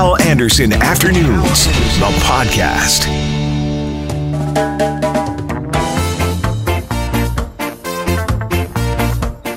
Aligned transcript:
Hal 0.00 0.18
Anderson 0.22 0.72
Afternoons, 0.72 1.66
the 1.98 2.10
podcast. 2.24 3.04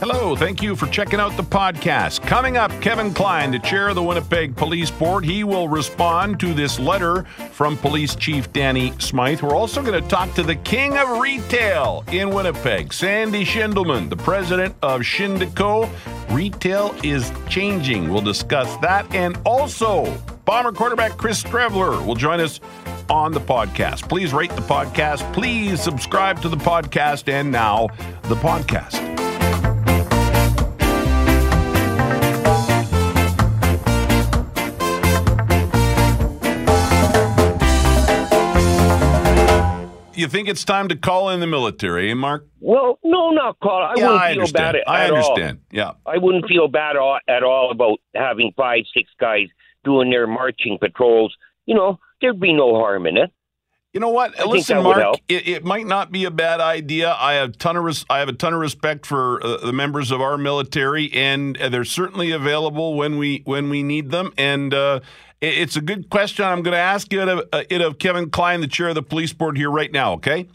Hello, 0.01 0.35
thank 0.35 0.61
you 0.61 0.75
for 0.75 0.87
checking 0.87 1.21
out 1.21 1.37
the 1.37 1.43
podcast. 1.43 2.27
Coming 2.27 2.57
up, 2.57 2.71
Kevin 2.81 3.13
Klein, 3.13 3.51
the 3.51 3.59
chair 3.59 3.87
of 3.87 3.95
the 3.95 4.03
Winnipeg 4.03 4.53
Police 4.57 4.91
Board, 4.91 5.23
he 5.23 5.45
will 5.45 5.69
respond 5.69 6.41
to 6.41 6.53
this 6.53 6.77
letter 6.77 7.23
from 7.53 7.77
Police 7.77 8.13
Chief 8.13 8.51
Danny 8.51 8.91
Smyth. 8.99 9.41
We're 9.41 9.55
also 9.55 9.81
going 9.81 10.03
to 10.03 10.09
talk 10.09 10.33
to 10.33 10.43
the 10.43 10.55
king 10.55 10.97
of 10.97 11.19
retail 11.19 12.03
in 12.11 12.31
Winnipeg, 12.31 12.91
Sandy 12.91 13.45
Shindleman, 13.45 14.09
the 14.09 14.17
president 14.17 14.75
of 14.81 15.03
Shindico. 15.03 15.89
Retail 16.29 16.93
is 17.01 17.31
changing. 17.47 18.11
We'll 18.11 18.21
discuss 18.21 18.75
that. 18.77 19.09
And 19.15 19.37
also, 19.45 20.21
Bomber 20.45 20.73
quarterback 20.73 21.17
Chris 21.17 21.41
Streveler 21.41 22.05
will 22.05 22.15
join 22.15 22.39
us 22.39 22.59
on 23.09 23.31
the 23.31 23.39
podcast. 23.39 24.09
Please 24.09 24.33
rate 24.33 24.51
the 24.51 24.61
podcast. 24.61 25.31
Please 25.33 25.81
subscribe 25.81 26.41
to 26.41 26.49
the 26.49 26.57
podcast. 26.57 27.31
And 27.31 27.51
now, 27.51 27.87
the 28.23 28.35
podcast. 28.35 29.01
You 40.15 40.27
think 40.27 40.47
it's 40.47 40.63
time 40.63 40.89
to 40.89 40.95
call 40.95 41.31
in 41.31 41.39
the 41.39 41.47
military, 41.47 42.11
eh, 42.11 42.13
Mark? 42.13 42.47
Well, 42.59 42.99
no, 43.03 43.31
not 43.31 43.59
call. 43.59 43.81
I 43.81 43.95
yeah, 43.97 44.05
wouldn't 44.05 44.21
I 44.21 44.31
feel 44.33 44.41
understand. 44.41 44.63
bad 44.63 44.75
at, 44.75 44.87
I 44.87 45.03
at 45.05 45.09
all. 45.09 45.17
understand. 45.17 45.59
Yeah. 45.71 45.91
I 46.05 46.17
wouldn't 46.19 46.45
feel 46.47 46.67
bad 46.67 46.95
at 47.27 47.43
all 47.43 47.71
about 47.71 47.97
having 48.13 48.51
five, 48.55 48.83
six 48.93 49.09
guys 49.19 49.47
doing 49.83 50.09
their 50.09 50.27
marching 50.27 50.77
patrols. 50.79 51.35
You 51.65 51.75
know, 51.75 51.99
there'd 52.21 52.39
be 52.39 52.53
no 52.53 52.75
harm 52.75 53.05
in 53.07 53.17
it. 53.17 53.31
You 53.93 53.99
know 53.99 54.09
what? 54.09 54.35
think 54.35 54.49
Listen, 54.49 54.81
Mark. 54.81 55.17
It, 55.29 55.47
it 55.47 55.63
might 55.63 55.85
not 55.85 56.11
be 56.11 56.25
a 56.25 56.31
bad 56.31 56.59
idea. 56.59 57.15
I 57.15 57.33
have 57.33 57.57
ton 57.59 57.77
of 57.77 57.83
res- 57.83 58.05
I 58.09 58.19
have 58.19 58.27
a 58.27 58.33
ton 58.33 58.51
of 58.53 58.59
respect 58.59 59.05
for 59.05 59.43
uh, 59.45 59.57
the 59.57 59.71
members 59.71 60.09
of 60.09 60.19
our 60.19 60.35
military, 60.35 61.13
and 61.13 61.55
uh, 61.59 61.69
they're 61.69 61.85
certainly 61.85 62.31
available 62.31 62.95
when 62.95 63.19
we 63.19 63.43
when 63.45 63.69
we 63.69 63.83
need 63.83 64.09
them. 64.09 64.33
And 64.35 64.73
uh, 64.73 65.01
it- 65.41 65.59
it's 65.59 65.75
a 65.75 65.81
good 65.81 66.09
question. 66.09 66.43
I'm 66.43 66.63
going 66.63 66.71
to 66.73 66.79
ask 66.79 67.13
it 67.13 67.27
of, 67.29 67.47
uh, 67.53 67.63
it 67.69 67.81
of 67.81 67.99
Kevin 67.99 68.31
Klein, 68.31 68.61
the 68.61 68.67
chair 68.67 68.87
of 68.89 68.95
the 68.95 69.03
police 69.03 69.31
board, 69.31 69.57
here 69.57 69.69
right 69.69 69.91
now. 69.91 70.13
Okay. 70.13 70.47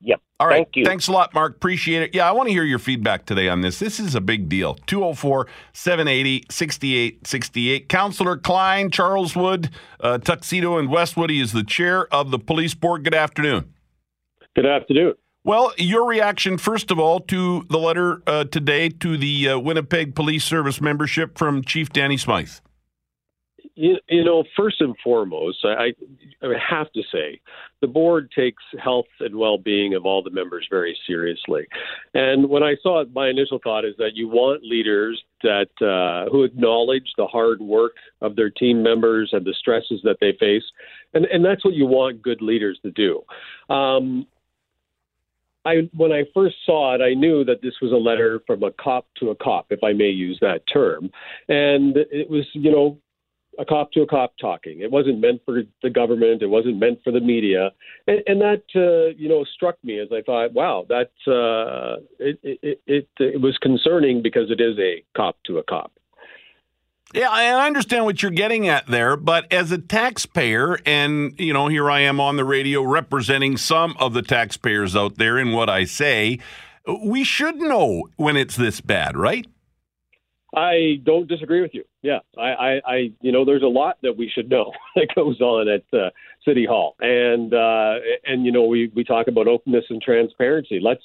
Yep. 0.00 0.20
All 0.40 0.46
right. 0.46 0.64
Thank 0.64 0.76
you. 0.76 0.84
Thanks 0.84 1.08
a 1.08 1.12
lot, 1.12 1.34
Mark. 1.34 1.56
Appreciate 1.56 2.02
it. 2.02 2.14
Yeah, 2.14 2.28
I 2.28 2.32
want 2.32 2.48
to 2.48 2.52
hear 2.52 2.62
your 2.62 2.78
feedback 2.78 3.26
today 3.26 3.48
on 3.48 3.60
this. 3.60 3.80
This 3.80 3.98
is 3.98 4.14
a 4.14 4.20
big 4.20 4.48
deal. 4.48 4.74
204 4.86 5.48
780 5.72 6.46
6868. 6.48 7.88
Councillor 7.88 8.36
Klein, 8.36 8.90
Charleswood, 8.90 9.70
uh, 10.00 10.18
Tuxedo, 10.18 10.78
and 10.78 10.88
Westwood. 10.88 11.30
He 11.30 11.40
is 11.40 11.52
the 11.52 11.64
chair 11.64 12.12
of 12.14 12.30
the 12.30 12.38
police 12.38 12.74
board. 12.74 13.02
Good 13.02 13.14
afternoon. 13.14 13.74
Good 14.54 14.66
afternoon. 14.66 15.14
Well, 15.44 15.72
your 15.78 16.06
reaction, 16.06 16.58
first 16.58 16.90
of 16.90 16.98
all, 16.98 17.20
to 17.20 17.64
the 17.70 17.78
letter 17.78 18.22
uh, 18.26 18.44
today 18.44 18.90
to 18.90 19.16
the 19.16 19.48
uh, 19.48 19.58
Winnipeg 19.58 20.14
Police 20.14 20.44
Service 20.44 20.80
membership 20.80 21.38
from 21.38 21.62
Chief 21.62 21.90
Danny 21.90 22.16
Smyth. 22.16 22.60
You, 23.80 23.96
you 24.08 24.24
know, 24.24 24.42
first 24.56 24.80
and 24.80 24.96
foremost, 25.04 25.58
I, 25.62 25.94
I 26.42 26.48
have 26.68 26.90
to 26.94 27.02
say 27.12 27.40
the 27.80 27.86
board 27.86 28.28
takes 28.36 28.64
health 28.82 29.06
and 29.20 29.36
well-being 29.36 29.94
of 29.94 30.04
all 30.04 30.20
the 30.20 30.32
members 30.32 30.66
very 30.68 30.98
seriously. 31.06 31.64
And 32.12 32.48
when 32.48 32.64
I 32.64 32.74
saw 32.82 33.02
it, 33.02 33.12
my 33.14 33.28
initial 33.28 33.60
thought 33.62 33.84
is 33.84 33.94
that 33.98 34.16
you 34.16 34.26
want 34.26 34.64
leaders 34.64 35.22
that 35.44 35.70
uh, 35.80 36.28
who 36.28 36.42
acknowledge 36.42 37.12
the 37.16 37.26
hard 37.26 37.60
work 37.60 37.92
of 38.20 38.34
their 38.34 38.50
team 38.50 38.82
members 38.82 39.30
and 39.32 39.46
the 39.46 39.54
stresses 39.56 40.00
that 40.02 40.16
they 40.20 40.32
face, 40.40 40.64
and 41.14 41.26
and 41.26 41.44
that's 41.44 41.64
what 41.64 41.74
you 41.74 41.86
want 41.86 42.20
good 42.20 42.42
leaders 42.42 42.80
to 42.82 42.90
do. 42.90 43.22
Um, 43.72 44.26
I 45.64 45.88
when 45.96 46.10
I 46.10 46.24
first 46.34 46.56
saw 46.66 46.96
it, 46.96 47.00
I 47.00 47.14
knew 47.14 47.44
that 47.44 47.62
this 47.62 47.74
was 47.80 47.92
a 47.92 47.96
letter 47.96 48.40
from 48.44 48.64
a 48.64 48.72
cop 48.72 49.06
to 49.20 49.30
a 49.30 49.36
cop, 49.36 49.66
if 49.70 49.84
I 49.84 49.92
may 49.92 50.08
use 50.08 50.38
that 50.40 50.62
term, 50.72 51.10
and 51.48 51.96
it 51.96 52.28
was 52.28 52.44
you 52.54 52.72
know 52.72 52.98
a 53.58 53.64
cop 53.64 53.92
to 53.92 54.02
a 54.02 54.06
cop 54.06 54.34
talking. 54.40 54.80
It 54.80 54.90
wasn't 54.90 55.20
meant 55.20 55.42
for 55.44 55.62
the 55.82 55.90
government. 55.90 56.42
It 56.42 56.46
wasn't 56.46 56.78
meant 56.78 57.00
for 57.02 57.10
the 57.10 57.20
media, 57.20 57.70
and, 58.06 58.22
and 58.26 58.40
that 58.40 58.62
uh, 58.74 59.14
you 59.16 59.28
know 59.28 59.44
struck 59.44 59.76
me 59.82 59.98
as 59.98 60.08
I 60.12 60.22
thought, 60.22 60.52
wow, 60.52 60.86
that 60.88 61.10
uh, 61.26 62.00
it, 62.18 62.38
it 62.42 62.80
it 62.86 63.08
it 63.18 63.40
was 63.40 63.58
concerning 63.58 64.22
because 64.22 64.50
it 64.50 64.60
is 64.60 64.78
a 64.78 65.04
cop 65.16 65.36
to 65.46 65.58
a 65.58 65.62
cop. 65.62 65.92
Yeah, 67.14 67.30
I 67.30 67.66
understand 67.66 68.04
what 68.04 68.22
you're 68.22 68.30
getting 68.30 68.68
at 68.68 68.86
there, 68.86 69.16
but 69.16 69.50
as 69.50 69.72
a 69.72 69.78
taxpayer, 69.78 70.78
and 70.84 71.34
you 71.38 71.54
know, 71.54 71.68
here 71.68 71.90
I 71.90 72.00
am 72.00 72.20
on 72.20 72.36
the 72.36 72.44
radio 72.44 72.82
representing 72.82 73.56
some 73.56 73.96
of 73.98 74.12
the 74.12 74.20
taxpayers 74.20 74.94
out 74.94 75.16
there 75.16 75.38
in 75.38 75.52
what 75.52 75.70
I 75.70 75.84
say, 75.84 76.38
we 77.02 77.24
should 77.24 77.56
know 77.56 78.10
when 78.16 78.36
it's 78.36 78.56
this 78.56 78.82
bad, 78.82 79.16
right? 79.16 79.46
I 80.54 81.00
don't 81.04 81.28
disagree 81.28 81.60
with 81.60 81.74
you. 81.74 81.84
Yeah, 82.02 82.20
I, 82.38 82.42
I, 82.42 82.80
I 82.86 82.96
you 83.20 83.32
know, 83.32 83.44
there's 83.44 83.62
a 83.62 83.66
lot 83.66 83.98
that 84.02 84.16
we 84.16 84.30
should 84.34 84.48
know 84.48 84.72
that 84.96 85.08
goes 85.14 85.40
on 85.40 85.68
at 85.68 85.98
uh, 85.98 86.10
City 86.46 86.66
Hall, 86.66 86.96
and 87.00 87.52
uh, 87.52 87.94
and 88.24 88.46
you 88.46 88.52
know, 88.52 88.64
we 88.64 88.90
we 88.94 89.04
talk 89.04 89.28
about 89.28 89.46
openness 89.46 89.84
and 89.90 90.00
transparency. 90.00 90.80
Let's. 90.82 91.02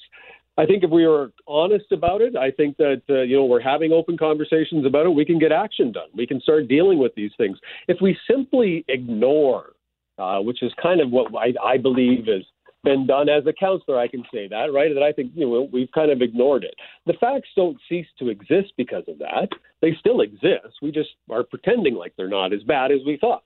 I 0.55 0.67
think 0.67 0.83
if 0.83 0.91
we 0.91 1.07
were 1.07 1.31
honest 1.47 1.91
about 1.91 2.21
it, 2.21 2.35
I 2.35 2.51
think 2.51 2.77
that 2.77 3.01
uh, 3.09 3.21
you 3.21 3.35
know 3.35 3.45
we're 3.45 3.59
having 3.59 3.91
open 3.91 4.17
conversations 4.17 4.85
about 4.85 5.07
it. 5.07 5.09
We 5.09 5.25
can 5.25 5.39
get 5.39 5.51
action 5.51 5.91
done. 5.91 6.09
We 6.15 6.27
can 6.27 6.39
start 6.41 6.67
dealing 6.67 6.99
with 6.99 7.13
these 7.15 7.31
things. 7.37 7.57
If 7.87 7.97
we 8.01 8.15
simply 8.29 8.85
ignore, 8.87 9.71
uh, 10.19 10.39
which 10.41 10.61
is 10.61 10.71
kind 10.81 11.01
of 11.01 11.09
what 11.09 11.31
I, 11.35 11.53
I 11.63 11.77
believe 11.77 12.27
has 12.27 12.43
been 12.83 13.07
done 13.07 13.29
as 13.29 13.45
a 13.47 13.53
councillor, 13.53 13.99
I 13.99 14.07
can 14.07 14.23
say 14.33 14.47
that, 14.49 14.73
right? 14.73 14.93
That 14.93 15.03
I 15.03 15.11
think 15.11 15.31
you 15.35 15.45
know 15.45 15.69
we've 15.71 15.91
kind 15.93 16.11
of 16.11 16.21
ignored 16.21 16.63
it. 16.63 16.75
The 17.05 17.13
facts 17.19 17.49
don't 17.55 17.77
cease 17.89 18.07
to 18.19 18.29
exist 18.29 18.73
because 18.77 19.03
of 19.07 19.19
that. 19.19 19.49
They 19.81 19.95
still 19.99 20.21
exist. 20.21 20.79
We 20.81 20.91
just 20.91 21.09
are 21.29 21.43
pretending 21.43 21.95
like 21.95 22.13
they're 22.17 22.27
not 22.27 22.53
as 22.53 22.63
bad 22.63 22.91
as 22.91 22.99
we 23.05 23.17
thought. 23.17 23.43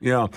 Yeah, 0.00 0.28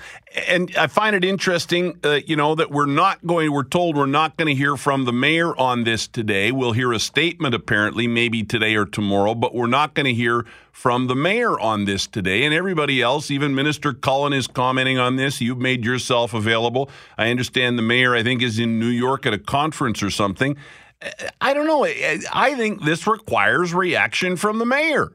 and 0.48 0.76
I 0.76 0.88
find 0.88 1.16
it 1.16 1.24
interesting, 1.24 2.00
uh, 2.04 2.20
you 2.26 2.36
know, 2.36 2.56
that 2.56 2.72
we're 2.72 2.88
not 2.88 3.24
going. 3.28 3.52
We're 3.52 3.64
told 3.64 3.96
we're 3.96 4.08
not 4.08 4.36
going 4.36 4.48
to 4.48 4.56
hear 4.56 4.76
from 4.76 5.06
the 5.06 5.14
mayor 5.14 5.56
on 5.56 5.84
this 5.84 6.08
today. 6.08 6.52
We'll 6.52 6.72
hear 6.72 6.92
a 6.92 7.00
statement 7.00 7.54
apparently, 7.54 8.08
maybe 8.08 8.44
today 8.44 8.76
or 8.76 8.88
tomorrow, 8.88 9.36
but 9.36 9.54
we're 9.54 9.68
not 9.68 9.94
going 9.94 10.08
to 10.08 10.16
hear 10.16 10.48
from 10.72 11.06
the 11.06 11.16
mayor 11.16 11.60
on 11.60 11.86
this 11.86 12.08
today. 12.08 12.44
And 12.44 12.56
everybody 12.56 13.04
else, 13.04 13.30
even 13.30 13.54
Minister 13.54 13.94
Cullen, 13.94 14.34
is 14.34 14.48
commenting 14.48 14.98
on 14.98 15.18
this. 15.18 15.42
You've 15.42 15.60
made 15.60 15.86
yourself 15.86 16.34
available. 16.34 16.90
I 17.20 17.30
understand 17.30 17.78
the 17.78 17.84
mayor, 17.84 18.16
I 18.16 18.24
think, 18.24 18.42
is 18.42 18.58
in 18.58 18.80
New 18.80 18.88
York 18.88 19.28
at 19.28 19.34
a 19.34 19.38
conference 19.38 20.02
or 20.02 20.10
something. 20.10 20.58
I 21.40 21.54
don't 21.54 21.68
know. 21.68 21.86
I 21.86 22.56
think 22.56 22.84
this 22.84 23.06
requires 23.06 23.76
reaction 23.76 24.38
from 24.38 24.58
the 24.58 24.66
mayor. 24.66 25.12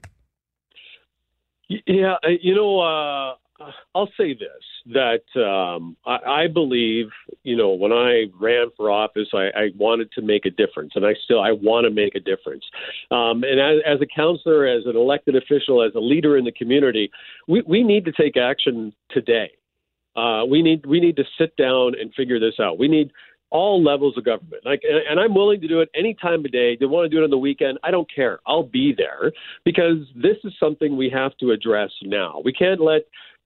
Yeah, 1.68 2.14
uh, 2.22 2.28
you 2.40 2.54
know, 2.54 2.78
uh, 2.78 3.34
I'll 3.94 4.10
say 4.18 4.34
this 4.34 4.92
that 4.92 5.40
um, 5.40 5.96
I, 6.06 6.44
I 6.44 6.46
believe, 6.46 7.06
you 7.42 7.56
know, 7.56 7.70
when 7.70 7.92
I 7.92 8.26
ran 8.38 8.68
for 8.76 8.90
office, 8.90 9.28
I, 9.32 9.48
I 9.56 9.70
wanted 9.76 10.12
to 10.12 10.22
make 10.22 10.46
a 10.46 10.50
difference, 10.50 10.92
and 10.94 11.04
I 11.04 11.14
still 11.24 11.40
I 11.40 11.52
want 11.52 11.84
to 11.86 11.90
make 11.90 12.14
a 12.14 12.20
difference. 12.20 12.64
Um, 13.10 13.42
and 13.44 13.60
as, 13.60 13.78
as 13.86 14.00
a 14.00 14.06
councillor, 14.06 14.66
as 14.66 14.84
an 14.86 14.96
elected 14.96 15.36
official, 15.36 15.82
as 15.82 15.94
a 15.94 16.00
leader 16.00 16.36
in 16.36 16.44
the 16.44 16.52
community, 16.52 17.10
we, 17.48 17.62
we 17.66 17.82
need 17.82 18.04
to 18.04 18.12
take 18.12 18.36
action 18.36 18.92
today. 19.10 19.50
Uh, 20.14 20.44
we 20.44 20.62
need 20.62 20.86
we 20.86 21.00
need 21.00 21.16
to 21.16 21.24
sit 21.38 21.56
down 21.56 21.94
and 22.00 22.12
figure 22.14 22.40
this 22.40 22.54
out. 22.60 22.78
We 22.78 22.88
need 22.88 23.10
all 23.50 23.82
levels 23.82 24.16
of 24.16 24.24
government. 24.24 24.62
Like, 24.64 24.82
and, 24.84 25.20
I'm 25.20 25.34
willing 25.34 25.60
to 25.60 25.68
do 25.68 25.80
it 25.80 25.88
any 25.94 26.14
time 26.14 26.44
of 26.44 26.52
day. 26.52 26.76
They 26.78 26.86
want 26.86 27.10
to 27.10 27.14
do 27.14 27.20
it 27.20 27.24
on 27.24 27.30
the 27.30 27.38
weekend. 27.38 27.78
I 27.84 27.90
don't 27.90 28.08
care. 28.12 28.40
I'll 28.46 28.64
be 28.64 28.94
there 28.96 29.32
because 29.64 29.98
this 30.14 30.36
is 30.44 30.52
something 30.58 30.96
we 30.96 31.10
have 31.10 31.36
to 31.38 31.52
address 31.52 31.90
now. 32.02 32.40
We 32.44 32.52
can't 32.52 32.80
let 32.80 33.02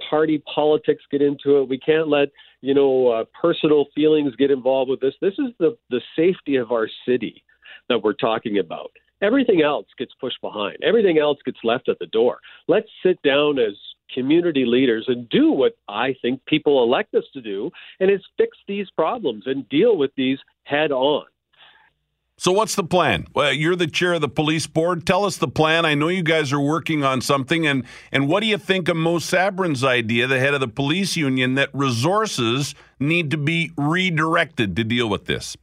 party 0.08 0.42
politics 0.52 1.02
get 1.10 1.22
into 1.22 1.58
it. 1.58 1.68
We 1.68 1.78
can't 1.78 2.08
let 2.08 2.28
you 2.62 2.74
know 2.74 3.08
uh, 3.08 3.24
personal 3.40 3.86
feelings 3.94 4.34
get 4.36 4.50
involved 4.50 4.90
with 4.90 5.00
this. 5.00 5.14
This 5.20 5.34
is 5.34 5.52
the 5.58 5.76
the 5.90 6.00
safety 6.16 6.56
of 6.56 6.72
our 6.72 6.88
city 7.06 7.42
that 7.88 8.02
we're 8.02 8.14
talking 8.14 8.58
about. 8.58 8.90
Everything 9.22 9.60
else 9.62 9.86
gets 9.98 10.12
pushed 10.18 10.40
behind. 10.40 10.78
Everything 10.82 11.18
else 11.18 11.38
gets 11.44 11.58
left 11.62 11.90
at 11.90 11.98
the 11.98 12.06
door. 12.06 12.38
Let's 12.68 12.88
sit 13.04 13.20
down 13.22 13.58
as 13.58 13.74
community 14.14 14.64
leaders 14.64 15.04
and 15.08 15.28
do 15.28 15.52
what 15.52 15.76
I 15.88 16.14
think 16.22 16.44
people 16.46 16.82
elect 16.82 17.14
us 17.14 17.24
to 17.34 17.40
do, 17.40 17.70
and 17.98 18.10
is 18.10 18.20
fix 18.36 18.56
these 18.66 18.90
problems 18.90 19.44
and 19.46 19.68
deal 19.68 19.96
with 19.96 20.10
these 20.16 20.38
head 20.64 20.92
on. 20.92 21.24
So, 22.40 22.52
what's 22.52 22.74
the 22.74 22.84
plan? 22.84 23.26
Well, 23.34 23.52
you're 23.52 23.76
the 23.76 23.86
chair 23.86 24.14
of 24.14 24.22
the 24.22 24.28
police 24.28 24.66
board. 24.66 25.06
Tell 25.06 25.26
us 25.26 25.36
the 25.36 25.46
plan. 25.46 25.84
I 25.84 25.92
know 25.94 26.08
you 26.08 26.22
guys 26.22 26.54
are 26.54 26.60
working 26.60 27.04
on 27.04 27.20
something, 27.20 27.66
and 27.66 27.84
and 28.12 28.28
what 28.28 28.40
do 28.40 28.46
you 28.46 28.56
think 28.56 28.88
of 28.88 28.96
Moe 28.96 29.18
Sabourin's 29.18 29.84
idea, 29.84 30.26
the 30.26 30.40
head 30.40 30.54
of 30.54 30.60
the 30.60 30.68
police 30.68 31.16
union, 31.16 31.54
that 31.56 31.68
resources 31.74 32.74
need 32.98 33.30
to 33.32 33.36
be 33.36 33.72
redirected 33.76 34.74
to 34.76 34.84
deal 34.84 35.06
with 35.06 35.26
this? 35.26 35.54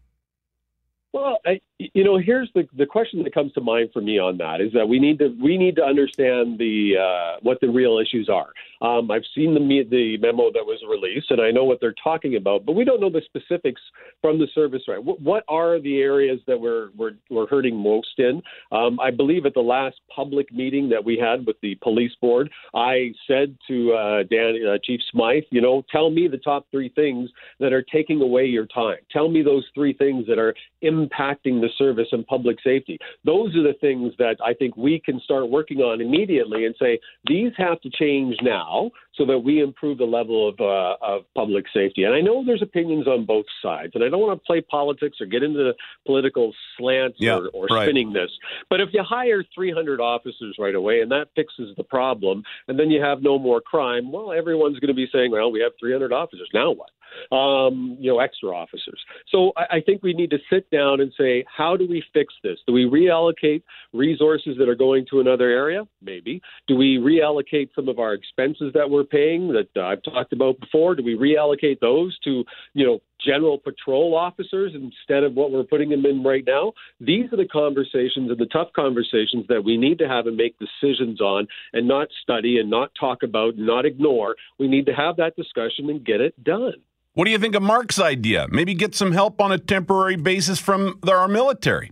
Well, 1.13 1.39
I, 1.47 1.61
you 1.79 2.03
know, 2.03 2.18
here's 2.18 2.50
the 2.56 2.68
the 2.75 2.88
question 2.88 3.24
that 3.24 3.33
comes 3.33 3.53
to 3.53 3.62
mind 3.62 3.89
for 3.94 4.01
me 4.01 4.18
on 4.18 4.38
that 4.38 4.62
is 4.62 4.74
that 4.74 4.88
we 4.88 4.97
need 5.00 5.19
to 5.19 5.35
we 5.41 5.57
need 5.57 5.75
to 5.75 5.83
understand 5.83 6.57
the 6.57 6.95
uh, 7.00 7.39
what 7.44 7.59
the 7.62 7.69
real 7.69 8.00
issues 8.00 8.29
are. 8.29 8.50
Um, 8.81 9.12
I've 9.12 9.24
seen 9.35 9.53
the 9.53 9.83
the 9.89 10.18
memo 10.18 10.51
that 10.53 10.65
was 10.65 10.79
released, 10.89 11.29
and 11.29 11.39
I 11.39 11.51
know 11.51 11.65
what 11.65 11.79
they're 11.79 11.95
talking 12.03 12.35
about, 12.35 12.65
but 12.65 12.74
we 12.74 12.83
don't 12.83 13.00
know 13.00 13.12
the 13.12 13.21
specifics 13.25 13.81
from 14.21 14.39
the 14.39 14.47
service. 14.56 14.83
Right? 14.88 15.03
What, 15.03 15.44
are 15.47 15.79
the 15.79 16.01
areas 16.01 16.39
that 16.47 16.59
we're 16.59 16.89
we're, 16.97 17.13
we're 17.29 17.47
hurting 17.47 17.75
most 17.75 18.18
in? 18.18 18.41
Um, 18.71 19.00
I 19.00 19.12
believe 19.12 19.45
at 19.45 19.53
the 19.53 19.62
last 19.62 19.97
public 20.13 20.51
meeting 20.51 20.89
that 20.89 21.03
we 21.03 21.18
had 21.18 21.45
with 21.45 21.57
the 21.62 21.75
police 21.75 22.13
board, 22.19 22.50
I 22.73 23.13
said 23.27 23.56
to 23.68 23.94
uh, 23.94 24.23
Dan 24.23 24.65
uh, 24.68 24.77
Chief 24.83 25.00
Smyth, 25.12 25.45
you 25.51 25.62
know, 25.62 25.83
tell 25.91 26.09
me 26.09 26.27
the 26.27 26.38
top 26.38 26.65
three 26.71 26.89
things 26.89 27.30
that 27.59 27.71
are 27.71 27.83
taking 27.83 28.21
away 28.21 28.45
your 28.45 28.65
time. 28.65 28.97
Tell 29.12 29.30
me 29.30 29.44
those 29.44 29.65
three 29.75 29.94
things 29.94 30.25
that 30.27 30.39
are 30.39 30.56
impacting 30.83 31.62
the 31.62 31.66
service 31.77 32.07
and 32.11 32.25
public 32.27 32.57
safety. 32.63 32.97
Those 33.25 33.55
are 33.55 33.63
the 33.63 33.75
things 33.79 34.13
that 34.19 34.37
I 34.43 34.53
think 34.53 34.77
we 34.77 35.01
can 35.03 35.19
start 35.21 35.49
working 35.49 35.79
on 35.79 36.01
immediately 36.01 36.65
and 36.65 36.75
say 36.79 36.99
these 37.27 37.51
have 37.57 37.81
to 37.81 37.89
change 37.89 38.35
now 38.41 38.91
so 39.17 39.25
that 39.25 39.39
we 39.39 39.61
improve 39.61 39.97
the 39.97 40.05
level 40.05 40.49
of, 40.49 40.59
uh, 40.59 40.95
of 41.01 41.23
public 41.35 41.65
safety. 41.73 42.03
And 42.03 42.13
I 42.13 42.21
know 42.21 42.43
there's 42.45 42.61
opinions 42.61 43.07
on 43.07 43.25
both 43.25 43.45
sides, 43.61 43.93
and 43.95 44.03
I 44.03 44.09
don't 44.09 44.21
want 44.21 44.39
to 44.39 44.45
play 44.45 44.61
politics 44.61 45.17
or 45.19 45.25
get 45.25 45.43
into 45.43 45.59
the 45.59 45.73
political 46.05 46.53
slants 46.77 47.17
yeah, 47.19 47.37
or, 47.37 47.49
or 47.53 47.65
right. 47.65 47.85
spinning 47.85 48.13
this. 48.13 48.29
But 48.69 48.81
if 48.81 48.89
you 48.93 49.03
hire 49.03 49.43
300 49.55 49.99
officers 49.99 50.55
right 50.59 50.75
away 50.75 51.01
and 51.01 51.11
that 51.11 51.29
fixes 51.35 51.75
the 51.77 51.83
problem, 51.83 52.43
and 52.67 52.79
then 52.79 52.89
you 52.91 53.01
have 53.01 53.21
no 53.21 53.39
more 53.39 53.61
crime, 53.61 54.11
well, 54.11 54.31
everyone's 54.31 54.79
going 54.79 54.89
to 54.89 54.93
be 54.93 55.07
saying, 55.11 55.31
well, 55.31 55.51
we 55.51 55.61
have 55.61 55.71
300 55.79 56.13
officers. 56.13 56.49
Now 56.53 56.71
what? 56.71 56.89
um, 57.31 57.97
you 57.99 58.11
know, 58.11 58.19
extra 58.19 58.49
officers. 58.49 58.99
So 59.29 59.51
I, 59.57 59.77
I 59.77 59.81
think 59.81 60.03
we 60.03 60.13
need 60.13 60.29
to 60.31 60.37
sit 60.51 60.69
down 60.69 61.01
and 61.01 61.11
say, 61.17 61.45
how 61.55 61.75
do 61.77 61.87
we 61.87 62.03
fix 62.13 62.33
this? 62.43 62.57
Do 62.67 62.73
we 62.73 62.85
reallocate 62.85 63.63
resources 63.93 64.55
that 64.59 64.69
are 64.69 64.75
going 64.75 65.05
to 65.11 65.19
another 65.19 65.49
area? 65.49 65.83
Maybe. 66.01 66.41
Do 66.67 66.75
we 66.75 66.97
reallocate 66.97 67.69
some 67.75 67.89
of 67.89 67.99
our 67.99 68.13
expenses 68.13 68.71
that 68.73 68.89
we're 68.89 69.05
paying 69.09 69.54
that 69.54 69.69
I've 69.81 70.04
talked 70.04 70.33
about 70.33 70.59
before? 70.59 70.95
Do 70.95 71.04
we 71.04 71.15
reallocate 71.15 71.80
those 71.80 72.18
to, 72.19 72.44
you 72.74 72.86
know, 72.86 73.00
general 73.25 73.57
patrol 73.57 74.15
officers 74.15 74.74
instead 74.75 75.24
of 75.24 75.33
what 75.33 75.51
we're 75.51 75.63
putting 75.63 75.89
them 75.89 76.06
in 76.06 76.24
right 76.24 76.44
now? 76.45 76.74
These 77.00 77.31
are 77.33 77.38
the 77.38 77.48
conversations 77.48 78.30
and 78.30 78.38
the 78.38 78.45
tough 78.45 78.69
conversations 78.75 79.45
that 79.50 79.63
we 79.63 79.77
need 79.77 80.00
to 80.00 80.07
have 80.07 80.27
and 80.27 80.38
make 80.38 80.56
decisions 80.59 81.21
on 81.21 81.48
and 81.74 81.88
not 81.88 82.09
study 82.21 82.59
and 82.59 82.69
not 82.69 82.92
talk 83.00 83.24
about, 83.24 83.56
and 83.56 83.65
not 83.65 83.86
ignore. 83.86 84.36
We 84.59 84.68
need 84.68 84.86
to 84.88 84.94
have 84.94 85.18
that 85.18 85.36
discussion 85.36 85.89
and 85.89 86.06
get 86.06 86.21
it 86.21 86.42
done. 86.44 86.75
What 87.13 87.25
do 87.25 87.31
you 87.31 87.39
think 87.39 87.56
of 87.56 87.63
Mark's 87.63 88.00
idea? 88.00 88.48
Maybe 88.51 88.75
get 88.75 88.94
some 88.94 89.12
help 89.12 89.42
on 89.42 89.51
a 89.51 89.57
temporary 89.57 90.18
basis 90.18 90.59
from 90.59 91.00
our 91.07 91.27
military. 91.27 91.92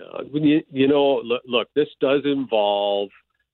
Uh, 0.00 0.22
you, 0.32 0.62
you, 0.70 0.88
know, 0.88 1.16
look, 1.16 1.42
look, 1.46 1.68
this 1.74 1.88
does 2.00 2.22
involve 2.24 3.10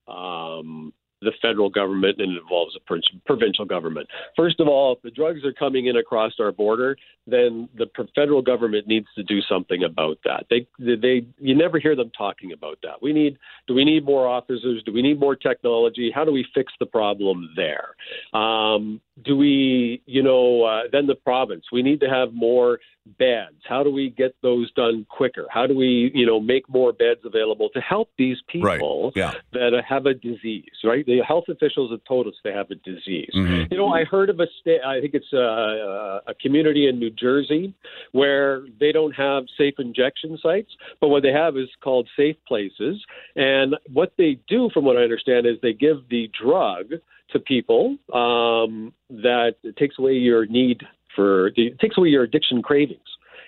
um, 0.06 0.92
the 1.26 1.32
federal 1.42 1.68
government 1.68 2.16
and 2.18 2.32
it 2.32 2.40
involves 2.40 2.74
the 2.74 3.00
provincial 3.26 3.64
government. 3.64 4.08
First 4.34 4.60
of 4.60 4.68
all, 4.68 4.94
if 4.94 5.02
the 5.02 5.10
drugs 5.10 5.44
are 5.44 5.52
coming 5.52 5.86
in 5.86 5.96
across 5.96 6.32
our 6.40 6.52
border, 6.52 6.96
then 7.26 7.68
the 7.76 7.86
federal 8.14 8.40
government 8.40 8.86
needs 8.86 9.08
to 9.16 9.22
do 9.22 9.40
something 9.42 9.82
about 9.82 10.18
that. 10.24 10.46
They, 10.48 10.66
they, 10.78 11.26
you 11.38 11.54
never 11.54 11.78
hear 11.78 11.96
them 11.96 12.10
talking 12.16 12.52
about 12.52 12.78
that. 12.84 13.02
We 13.02 13.12
need, 13.12 13.38
do 13.66 13.74
we 13.74 13.84
need 13.84 14.04
more 14.04 14.26
officers? 14.28 14.82
Do 14.86 14.92
we 14.92 15.02
need 15.02 15.18
more 15.18 15.34
technology? 15.34 16.12
How 16.14 16.24
do 16.24 16.32
we 16.32 16.46
fix 16.54 16.72
the 16.78 16.86
problem 16.86 17.50
there? 17.56 17.88
Um, 18.32 19.00
do 19.24 19.36
we, 19.36 20.02
you 20.06 20.22
know, 20.22 20.62
uh, 20.62 20.82
then 20.92 21.06
the 21.06 21.16
province? 21.16 21.64
We 21.72 21.82
need 21.82 22.00
to 22.00 22.08
have 22.08 22.32
more 22.32 22.78
beds. 23.18 23.56
How 23.68 23.82
do 23.82 23.90
we 23.90 24.10
get 24.10 24.34
those 24.42 24.72
done 24.72 25.06
quicker? 25.08 25.46
How 25.50 25.66
do 25.66 25.76
we, 25.76 26.10
you 26.14 26.26
know, 26.26 26.40
make 26.40 26.68
more 26.68 26.92
beds 26.92 27.20
available 27.24 27.68
to 27.70 27.80
help 27.80 28.10
these 28.18 28.38
people 28.48 29.04
right. 29.04 29.12
yeah. 29.16 29.34
that 29.52 29.72
have 29.88 30.06
a 30.06 30.14
disease? 30.14 30.64
Right, 30.84 31.04
the 31.06 31.20
health 31.26 31.44
officials 31.48 31.90
have 31.90 32.04
told 32.06 32.26
us 32.26 32.34
they 32.44 32.52
have 32.52 32.70
a 32.70 32.74
disease. 32.76 33.30
Mm-hmm. 33.34 33.72
You 33.72 33.78
know, 33.78 33.88
I 33.88 34.04
heard 34.04 34.30
of 34.30 34.40
a 34.40 34.46
state. 34.60 34.80
I 34.84 35.00
think 35.00 35.14
it's 35.14 35.32
a, 35.32 36.20
a 36.26 36.34
community 36.40 36.88
in 36.88 36.98
New 36.98 37.10
Jersey 37.10 37.74
where 38.12 38.64
they 38.78 38.92
don't 38.92 39.12
have 39.12 39.44
safe 39.56 39.74
injection 39.78 40.38
sites, 40.42 40.70
but 41.00 41.08
what 41.08 41.22
they 41.22 41.32
have 41.32 41.56
is 41.56 41.68
called 41.82 42.08
safe 42.16 42.36
places. 42.46 43.04
And 43.34 43.76
what 43.92 44.12
they 44.18 44.38
do, 44.48 44.70
from 44.72 44.84
what 44.84 44.96
I 44.96 45.02
understand, 45.02 45.46
is 45.46 45.56
they 45.62 45.72
give 45.72 46.08
the 46.10 46.30
drug 46.40 46.92
to 47.30 47.38
people 47.40 47.96
um, 48.12 48.92
that 49.10 49.54
takes 49.78 49.98
away 49.98 50.12
your 50.12 50.46
need 50.46 50.82
for 51.16 51.48
it 51.56 51.80
takes 51.80 51.98
away 51.98 52.08
your 52.08 52.22
addiction 52.22 52.62
cravings. 52.62 53.00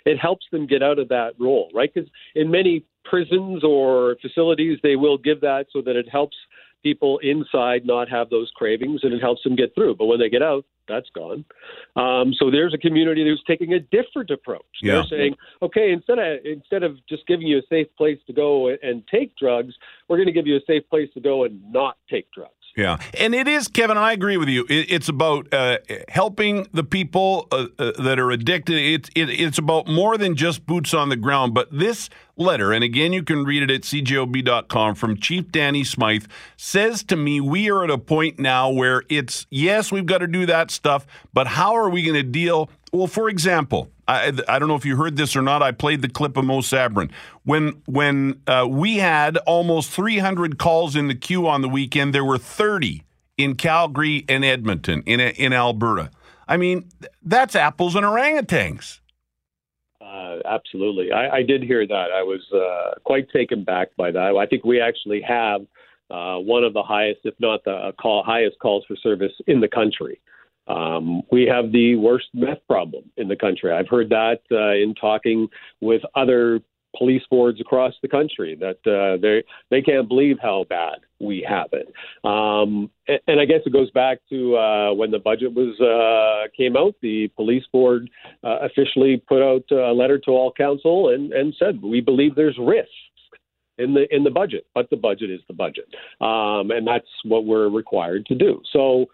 It 0.04 0.18
helps 0.18 0.46
them 0.50 0.66
get 0.66 0.82
out 0.82 0.98
of 0.98 1.08
that 1.10 1.32
role, 1.38 1.70
right? 1.74 1.92
Because 1.92 2.10
in 2.34 2.50
many 2.50 2.84
prisons 3.04 3.62
or 3.62 4.16
facilities, 4.22 4.78
they 4.82 4.96
will 4.96 5.18
give 5.18 5.40
that 5.42 5.66
so 5.72 5.82
that 5.82 5.96
it 5.96 6.08
helps 6.08 6.36
people 6.82 7.18
inside 7.18 7.84
not 7.84 8.08
have 8.08 8.30
those 8.30 8.50
cravings 8.54 9.00
and 9.02 9.12
it 9.12 9.20
helps 9.20 9.42
them 9.42 9.56
get 9.56 9.74
through. 9.74 9.96
But 9.96 10.06
when 10.06 10.18
they 10.18 10.28
get 10.28 10.42
out, 10.42 10.64
that's 10.88 11.08
gone. 11.14 11.44
Um, 11.96 12.32
so 12.38 12.50
there's 12.50 12.72
a 12.72 12.78
community 12.78 13.24
who's 13.24 13.42
taking 13.46 13.74
a 13.74 13.80
different 13.80 14.30
approach. 14.30 14.64
Yeah. 14.80 14.94
They're 14.94 15.18
saying, 15.18 15.34
okay, 15.60 15.92
instead 15.92 16.18
of 16.18 16.38
instead 16.44 16.82
of 16.82 16.96
just 17.08 17.26
giving 17.26 17.46
you 17.46 17.58
a 17.58 17.62
safe 17.68 17.88
place 17.96 18.18
to 18.26 18.32
go 18.32 18.68
and 18.68 19.06
take 19.08 19.36
drugs, 19.36 19.74
we're 20.08 20.16
going 20.16 20.28
to 20.28 20.32
give 20.32 20.46
you 20.46 20.56
a 20.56 20.64
safe 20.66 20.88
place 20.88 21.08
to 21.14 21.20
go 21.20 21.44
and 21.44 21.60
not 21.72 21.98
take 22.10 22.30
drugs. 22.32 22.52
Yeah, 22.78 22.98
and 23.18 23.34
it 23.34 23.48
is, 23.48 23.66
Kevin. 23.66 23.98
I 23.98 24.12
agree 24.12 24.36
with 24.36 24.48
you. 24.48 24.64
It, 24.68 24.86
it's 24.88 25.08
about 25.08 25.52
uh, 25.52 25.78
helping 26.06 26.68
the 26.72 26.84
people 26.84 27.48
uh, 27.50 27.66
uh, 27.76 27.90
that 28.00 28.20
are 28.20 28.30
addicted. 28.30 28.76
It's 28.76 29.10
it, 29.16 29.28
it's 29.30 29.58
about 29.58 29.88
more 29.88 30.16
than 30.16 30.36
just 30.36 30.64
boots 30.64 30.94
on 30.94 31.08
the 31.08 31.16
ground. 31.16 31.54
But 31.54 31.76
this 31.76 32.08
letter, 32.36 32.72
and 32.72 32.84
again, 32.84 33.12
you 33.12 33.24
can 33.24 33.42
read 33.42 33.64
it 33.64 33.70
at 33.72 33.80
cjob.com 33.80 34.94
from 34.94 35.18
Chief 35.18 35.50
Danny 35.50 35.82
Smyth, 35.82 36.28
says 36.56 37.02
to 37.04 37.16
me, 37.16 37.40
we 37.40 37.68
are 37.68 37.82
at 37.82 37.90
a 37.90 37.98
point 37.98 38.38
now 38.38 38.70
where 38.70 39.02
it's 39.08 39.48
yes, 39.50 39.90
we've 39.90 40.06
got 40.06 40.18
to 40.18 40.28
do 40.28 40.46
that 40.46 40.70
stuff, 40.70 41.04
but 41.34 41.48
how 41.48 41.74
are 41.74 41.90
we 41.90 42.02
going 42.02 42.14
to 42.14 42.22
deal? 42.22 42.70
Well, 42.92 43.06
for 43.06 43.28
example, 43.28 43.90
I, 44.06 44.32
I 44.48 44.58
don't 44.58 44.68
know 44.68 44.76
if 44.76 44.86
you 44.86 44.96
heard 44.96 45.16
this 45.16 45.36
or 45.36 45.42
not. 45.42 45.62
I 45.62 45.72
played 45.72 46.00
the 46.00 46.08
clip 46.08 46.36
of 46.36 46.44
Moe 46.44 46.60
Sabourin 46.60 47.10
When 47.44 47.82
when 47.86 48.40
uh, 48.46 48.66
we 48.68 48.96
had 48.96 49.36
almost 49.38 49.90
300 49.90 50.58
calls 50.58 50.96
in 50.96 51.08
the 51.08 51.14
queue 51.14 51.46
on 51.46 51.60
the 51.60 51.68
weekend, 51.68 52.14
there 52.14 52.24
were 52.24 52.38
30 52.38 53.04
in 53.36 53.56
Calgary 53.56 54.24
and 54.28 54.44
Edmonton 54.44 55.02
in 55.04 55.20
in 55.20 55.52
Alberta. 55.52 56.10
I 56.48 56.56
mean, 56.56 56.88
that's 57.22 57.54
apples 57.54 57.94
and 57.94 58.06
orangutans. 58.06 59.00
Uh, 60.00 60.38
absolutely, 60.46 61.12
I, 61.12 61.36
I, 61.36 61.42
did 61.42 61.62
hear 61.62 61.86
that. 61.86 62.06
I 62.14 62.22
was 62.22 62.40
uh, 62.52 62.98
quite 63.04 63.28
taken 63.30 63.62
back 63.62 63.88
by 63.98 64.10
that. 64.10 64.34
I 64.36 64.46
think 64.46 64.64
we 64.64 64.80
actually 64.80 65.20
have 65.20 65.60
uh, 66.10 66.38
one 66.38 66.64
of 66.64 66.72
the 66.72 66.82
highest, 66.82 67.20
if 67.24 67.34
not 67.38 67.62
the 67.64 67.92
call, 68.00 68.22
highest 68.22 68.58
calls 68.58 68.84
for 68.88 68.96
service 68.96 69.32
in 69.46 69.60
the 69.60 69.68
country. 69.68 70.18
Um, 70.68 71.22
we 71.30 71.46
have 71.46 71.72
the 71.72 71.96
worst 71.96 72.26
meth 72.34 72.66
problem 72.66 73.04
in 73.16 73.28
the 73.28 73.36
country. 73.36 73.72
I've 73.72 73.88
heard 73.88 74.10
that 74.10 74.40
uh, 74.52 74.74
in 74.74 74.94
talking 74.94 75.48
with 75.80 76.02
other 76.14 76.60
police 76.96 77.22
boards 77.30 77.60
across 77.60 77.94
the 78.02 78.08
country 78.08 78.56
that 78.56 78.78
uh, 78.90 79.20
they 79.20 79.42
they 79.70 79.82
can't 79.82 80.08
believe 80.08 80.36
how 80.40 80.64
bad 80.68 80.98
we 81.20 81.46
have 81.48 81.68
it. 81.72 81.92
Um, 82.24 82.90
and, 83.06 83.20
and, 83.26 83.40
I 83.40 83.44
guess 83.44 83.60
it 83.66 83.72
goes 83.72 83.90
back 83.90 84.18
to 84.30 84.56
uh, 84.56 84.94
when 84.94 85.10
the 85.10 85.18
budget 85.18 85.52
was 85.54 85.78
uh, 85.80 86.48
came 86.56 86.76
out. 86.76 86.94
The 87.02 87.28
police 87.36 87.64
board 87.72 88.08
uh, 88.42 88.58
officially 88.62 89.22
put 89.28 89.42
out 89.42 89.70
a 89.70 89.92
letter 89.92 90.18
to 90.20 90.30
all 90.30 90.52
council 90.52 91.10
and, 91.10 91.32
and 91.32 91.54
said 91.58 91.82
we 91.82 92.00
believe 92.00 92.34
there's 92.34 92.58
risks 92.58 92.92
in 93.78 93.94
the 93.94 94.12
in 94.14 94.24
the 94.24 94.30
budget, 94.30 94.66
but 94.74 94.90
the 94.90 94.96
budget 94.96 95.30
is 95.30 95.40
the 95.48 95.54
budget, 95.54 95.86
um, 96.20 96.70
and 96.70 96.86
that's 96.86 97.08
what 97.24 97.44
we're 97.44 97.68
required 97.68 98.26
to 98.26 98.34
do. 98.34 98.60
So 98.72 99.06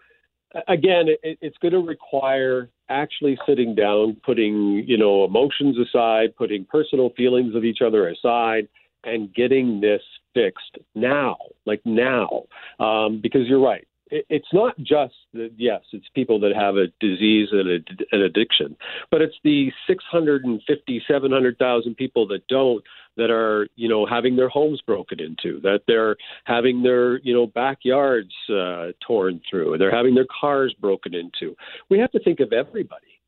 again, 0.67 1.07
it, 1.07 1.37
it's 1.41 1.57
going 1.57 1.73
to 1.73 1.79
require 1.79 2.69
actually 2.89 3.37
sitting 3.47 3.75
down, 3.75 4.17
putting 4.25 4.83
you 4.87 4.97
know 4.97 5.25
emotions 5.25 5.77
aside, 5.77 6.35
putting 6.35 6.65
personal 6.65 7.09
feelings 7.11 7.55
of 7.55 7.63
each 7.63 7.79
other 7.85 8.07
aside, 8.09 8.67
and 9.03 9.33
getting 9.33 9.81
this 9.81 10.01
fixed 10.33 10.77
now, 10.93 11.37
like 11.65 11.81
now, 11.85 12.43
um, 12.79 13.19
because 13.21 13.47
you're 13.47 13.61
right. 13.61 13.87
It, 14.07 14.25
it's 14.29 14.53
not 14.53 14.77
just 14.77 15.15
that. 15.33 15.51
Yes, 15.57 15.81
it's 15.91 16.05
people 16.13 16.39
that 16.41 16.53
have 16.55 16.75
a 16.75 16.87
disease 16.99 17.49
and 17.51 17.69
a, 17.69 18.15
an 18.15 18.21
addiction, 18.21 18.75
but 19.11 19.21
it's 19.21 19.35
the 19.43 19.71
650, 19.87 21.03
700,000 21.07 21.95
people 21.95 22.27
that 22.27 22.47
don't 22.47 22.83
that 23.17 23.29
are 23.29 23.67
you 23.75 23.89
know 23.89 24.05
having 24.05 24.35
their 24.35 24.49
homes 24.49 24.81
broken 24.85 25.19
into, 25.19 25.59
that 25.61 25.81
they're 25.87 26.15
having 26.43 26.83
their 26.83 27.19
you 27.19 27.33
know 27.33 27.47
backyards 27.47 28.33
uh, 28.49 28.87
torn 29.05 29.41
through, 29.49 29.73
and 29.73 29.81
they're 29.81 29.95
having 29.95 30.15
their 30.15 30.27
cars 30.39 30.75
broken 30.79 31.13
into. 31.13 31.55
We 31.89 31.99
have 31.99 32.11
to 32.11 32.19
think 32.19 32.39
of 32.39 32.53
everybody, 32.53 33.19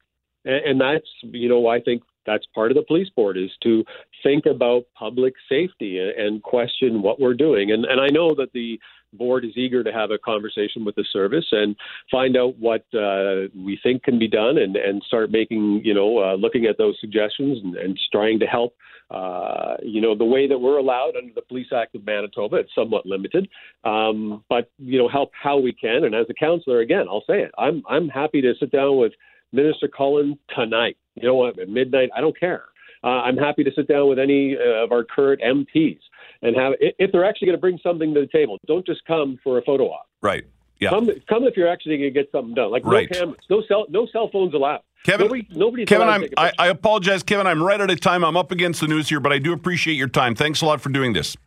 and, 0.45 0.65
and 0.65 0.81
that's 0.81 1.07
you 1.23 1.49
know 1.49 1.67
I 1.67 1.81
think 1.81 2.03
that's 2.27 2.45
part 2.53 2.69
of 2.69 2.75
the 2.75 2.83
police 2.83 3.09
board 3.09 3.37
is 3.37 3.49
to 3.63 3.83
think 4.21 4.45
about 4.45 4.83
public 4.93 5.33
safety 5.49 5.99
and, 5.99 6.43
question 6.43 7.01
what 7.01 7.19
we're 7.19 7.33
doing. 7.33 7.71
And 7.71 7.85
and 7.85 7.99
I 7.99 8.07
know 8.07 8.35
that 8.35 8.51
the 8.53 8.79
board 9.13 9.45
is 9.45 9.51
eager 9.55 9.83
to 9.83 9.91
have 9.91 10.11
a 10.11 10.17
conversation 10.17 10.85
with 10.85 10.95
the 10.95 11.05
service 11.11 11.45
and 11.51 11.75
find 12.11 12.37
out 12.37 12.57
what 12.59 12.85
uh, 12.93 13.47
we 13.55 13.79
think 13.81 14.03
can 14.03 14.19
be 14.19 14.27
done 14.27 14.57
and, 14.57 14.75
and 14.75 15.01
start 15.03 15.31
making, 15.31 15.81
you 15.83 15.93
know, 15.93 16.19
uh, 16.19 16.35
looking 16.35 16.65
at 16.65 16.77
those 16.77 16.95
suggestions 16.99 17.57
and, 17.63 17.75
and 17.75 17.99
trying 18.11 18.39
to 18.39 18.45
help. 18.45 18.75
Uh, 19.09 19.77
you 19.81 20.01
know, 20.01 20.13
the 20.13 20.25
way 20.25 20.49
that 20.49 20.59
we're 20.59 20.77
allowed 20.77 21.13
under 21.17 21.33
the 21.33 21.41
Police 21.41 21.71
Act 21.73 21.95
of 21.95 22.05
Manitoba, 22.05 22.57
it's 22.57 22.75
somewhat 22.75 23.05
limited, 23.05 23.47
um, 23.85 24.43
but 24.49 24.69
you 24.77 24.99
know, 24.99 25.07
help 25.07 25.31
how 25.31 25.57
we 25.57 25.71
can. 25.71 26.03
And 26.03 26.13
as 26.13 26.25
a 26.29 26.33
councillor, 26.33 26.81
again, 26.81 27.05
I'll 27.09 27.23
say 27.25 27.41
it. 27.41 27.51
I'm 27.57 27.83
I'm 27.89 28.09
happy 28.09 28.41
to 28.41 28.53
sit 28.59 28.69
down 28.69 28.97
with 28.97 29.13
Minister 29.51 29.87
Cullen 29.87 30.37
tonight. 30.55 30.97
You 31.15 31.27
know 31.27 31.35
what? 31.35 31.59
At 31.59 31.69
midnight, 31.69 32.09
I 32.15 32.21
don't 32.21 32.37
care. 32.39 32.65
Uh, 33.03 33.07
I'm 33.07 33.37
happy 33.37 33.63
to 33.63 33.71
sit 33.75 33.87
down 33.87 34.09
with 34.09 34.19
any 34.19 34.57
uh, 34.57 34.83
of 34.83 34.91
our 34.91 35.03
current 35.03 35.41
MPs 35.41 35.99
and 36.41 36.55
have 36.55 36.73
if 36.79 37.11
they're 37.11 37.25
actually 37.25 37.47
going 37.47 37.57
to 37.57 37.61
bring 37.61 37.79
something 37.81 38.13
to 38.13 38.21
the 38.21 38.27
table. 38.27 38.57
Don't 38.67 38.85
just 38.85 39.05
come 39.05 39.39
for 39.43 39.57
a 39.57 39.61
photo 39.61 39.85
op. 39.85 40.07
Right. 40.21 40.45
Yeah. 40.79 40.89
Come, 40.89 41.09
come 41.27 41.43
if 41.43 41.57
you're 41.57 41.67
actually 41.67 41.97
going 41.97 42.13
to 42.13 42.19
get 42.19 42.31
something 42.31 42.53
done. 42.53 42.71
Like 42.71 42.85
right. 42.85 43.07
no 43.11 43.19
cameras, 43.19 43.39
no 43.49 43.63
cell, 43.67 43.85
no 43.89 44.07
cell 44.11 44.29
phones 44.31 44.53
allowed. 44.53 44.81
Kevin, 45.03 45.27
nobody, 45.27 45.47
nobody's 45.51 45.87
Kevin, 45.87 46.07
I'm, 46.07 46.25
I, 46.37 46.51
I 46.59 46.67
apologize, 46.67 47.23
Kevin. 47.23 47.47
I'm 47.47 47.63
right 47.63 47.79
out 47.79 47.89
of 47.89 47.99
time. 47.99 48.23
I'm 48.23 48.35
up 48.37 48.51
against 48.51 48.81
the 48.81 48.87
news 48.87 49.09
here, 49.09 49.19
but 49.19 49.31
I 49.31 49.39
do 49.39 49.53
appreciate 49.53 49.95
your 49.95 50.07
time. 50.07 50.35
Thanks 50.35 50.61
a 50.61 50.65
lot 50.65 50.81
for 50.81 50.89
doing 50.89 51.13
this. 51.13 51.37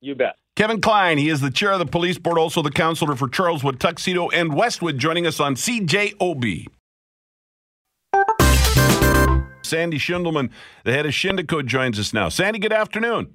You 0.00 0.14
bet. 0.14 0.36
Kevin 0.56 0.80
Klein, 0.80 1.18
he 1.18 1.28
is 1.28 1.40
the 1.40 1.50
chair 1.50 1.72
of 1.72 1.78
the 1.78 1.86
police 1.86 2.18
board, 2.18 2.38
also 2.38 2.62
the 2.62 2.70
councillor 2.70 3.14
for 3.14 3.28
Charleswood, 3.28 3.78
Tuxedo, 3.78 4.28
and 4.30 4.54
Westwood, 4.54 4.98
joining 4.98 5.26
us 5.26 5.40
on 5.40 5.54
CJOB. 5.54 6.66
Sandy 9.68 9.98
Shindleman, 9.98 10.50
the 10.84 10.92
head 10.92 11.06
of 11.06 11.12
Shindico, 11.12 11.64
joins 11.64 11.98
us 11.98 12.12
now. 12.12 12.28
Sandy, 12.28 12.58
good 12.58 12.72
afternoon. 12.72 13.34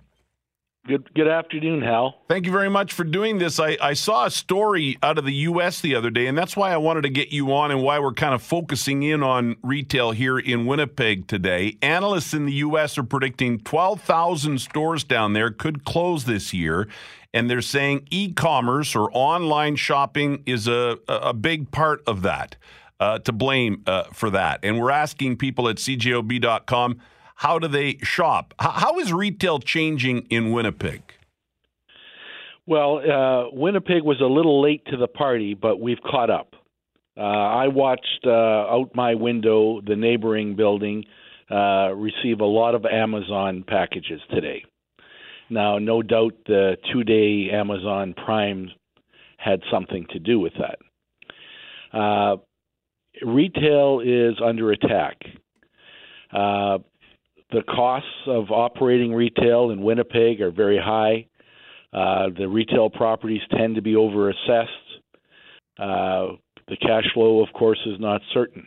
Good 0.85 1.13
good 1.13 1.29
afternoon, 1.29 1.81
Hal. 1.81 2.23
Thank 2.27 2.45
you 2.45 2.51
very 2.51 2.69
much 2.69 2.91
for 2.91 3.05
doing 3.05 3.37
this. 3.37 3.57
I, 3.57 3.77
I 3.81 3.93
saw 3.93 4.25
a 4.25 4.29
story 4.29 4.97
out 5.01 5.17
of 5.17 5.23
the 5.23 5.33
U.S. 5.33 5.79
the 5.79 5.95
other 5.95 6.09
day, 6.09 6.27
and 6.27 6.37
that's 6.37 6.57
why 6.57 6.73
I 6.73 6.77
wanted 6.77 7.03
to 7.03 7.09
get 7.09 7.29
you 7.29 7.53
on 7.53 7.71
and 7.71 7.81
why 7.81 7.99
we're 7.99 8.11
kind 8.11 8.33
of 8.33 8.41
focusing 8.43 9.01
in 9.01 9.23
on 9.23 9.55
retail 9.63 10.11
here 10.11 10.37
in 10.37 10.65
Winnipeg 10.65 11.27
today. 11.27 11.77
Analysts 11.81 12.33
in 12.33 12.45
the 12.45 12.51
U.S. 12.55 12.97
are 12.97 13.03
predicting 13.03 13.59
12,000 13.61 14.59
stores 14.59 15.05
down 15.05 15.31
there 15.31 15.51
could 15.51 15.85
close 15.85 16.25
this 16.25 16.53
year, 16.53 16.89
and 17.33 17.49
they're 17.49 17.61
saying 17.61 18.05
e 18.11 18.33
commerce 18.33 18.93
or 18.93 19.09
online 19.13 19.77
shopping 19.77 20.43
is 20.45 20.67
a, 20.67 20.97
a 21.07 21.33
big 21.33 21.71
part 21.71 22.03
of 22.05 22.23
that, 22.23 22.57
uh, 23.03 23.19
to 23.19 23.33
blame 23.33 23.83
uh, 23.85 24.03
for 24.13 24.29
that. 24.29 24.61
And 24.63 24.79
we're 24.79 24.91
asking 24.91 25.35
people 25.35 25.67
at 25.67 25.75
CJOB.com 25.75 26.99
how 27.35 27.59
do 27.59 27.67
they 27.67 27.97
shop? 27.97 28.53
how 28.59 28.99
is 28.99 29.11
retail 29.11 29.59
changing 29.59 30.27
in 30.29 30.51
Winnipeg? 30.51 31.01
Well, 32.65 32.99
uh, 32.99 33.49
Winnipeg 33.51 34.03
was 34.03 34.21
a 34.21 34.25
little 34.25 34.61
late 34.61 34.85
to 34.85 34.97
the 34.97 35.07
party, 35.07 35.53
but 35.53 35.81
we've 35.81 36.01
caught 36.09 36.29
up. 36.29 36.55
Uh, 37.17 37.21
I 37.21 37.67
watched 37.67 38.21
uh, 38.25 38.29
out 38.29 38.91
my 38.95 39.15
window 39.15 39.81
the 39.81 39.97
neighboring 39.97 40.55
building 40.55 41.03
uh, 41.51 41.93
receive 41.93 42.39
a 42.39 42.45
lot 42.45 42.75
of 42.75 42.85
Amazon 42.85 43.65
packages 43.67 44.21
today. 44.29 44.63
Now, 45.49 45.79
no 45.79 46.01
doubt 46.01 46.35
the 46.45 46.77
two 46.93 47.03
day 47.03 47.49
Amazon 47.51 48.13
Prime 48.25 48.69
had 49.37 49.59
something 49.69 50.05
to 50.11 50.19
do 50.19 50.39
with 50.39 50.53
that. 50.53 50.79
Uh, 51.99 52.37
retail 53.25 54.01
is 54.03 54.35
under 54.43 54.71
attack. 54.71 55.17
Uh, 56.31 56.79
the 57.51 57.61
costs 57.63 58.09
of 58.27 58.51
operating 58.51 59.13
retail 59.13 59.69
in 59.69 59.83
Winnipeg 59.83 60.41
are 60.41 60.51
very 60.51 60.79
high. 60.79 61.27
Uh, 61.93 62.29
the 62.35 62.47
retail 62.47 62.89
properties 62.89 63.41
tend 63.55 63.75
to 63.75 63.81
be 63.81 63.93
overassessed. 63.93 64.65
Uh, 65.77 66.35
the 66.67 66.77
cash 66.77 67.05
flow, 67.13 67.41
of 67.41 67.53
course, 67.53 67.79
is 67.85 67.99
not 67.99 68.21
certain. 68.33 68.65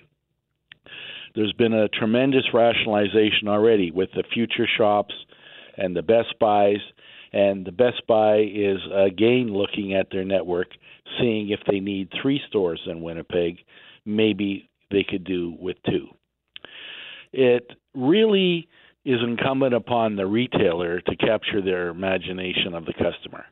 There's 1.34 1.52
been 1.54 1.74
a 1.74 1.88
tremendous 1.88 2.44
rationalization 2.54 3.48
already 3.48 3.90
with 3.90 4.10
the 4.14 4.24
future 4.32 4.68
shops 4.78 5.14
and 5.76 5.94
the 5.94 6.02
Best 6.02 6.38
Buys. 6.38 6.80
And 7.32 7.66
the 7.66 7.72
Best 7.72 8.06
Buy 8.06 8.38
is 8.38 8.78
again 8.94 9.52
looking 9.52 9.94
at 9.94 10.08
their 10.10 10.24
network, 10.24 10.68
seeing 11.18 11.50
if 11.50 11.60
they 11.70 11.80
need 11.80 12.08
three 12.22 12.40
stores 12.48 12.80
in 12.86 13.02
Winnipeg. 13.02 13.58
Maybe 14.06 14.70
they 14.90 15.04
could 15.08 15.24
do 15.24 15.56
with 15.60 15.76
two. 15.84 16.06
It 17.32 17.70
really 17.94 18.68
is 19.04 19.20
incumbent 19.22 19.74
upon 19.74 20.16
the 20.16 20.26
retailer 20.26 21.00
to 21.00 21.16
capture 21.16 21.60
their 21.62 21.88
imagination 21.88 22.74
of 22.74 22.86
the 22.86 22.92
customer. 22.94 23.44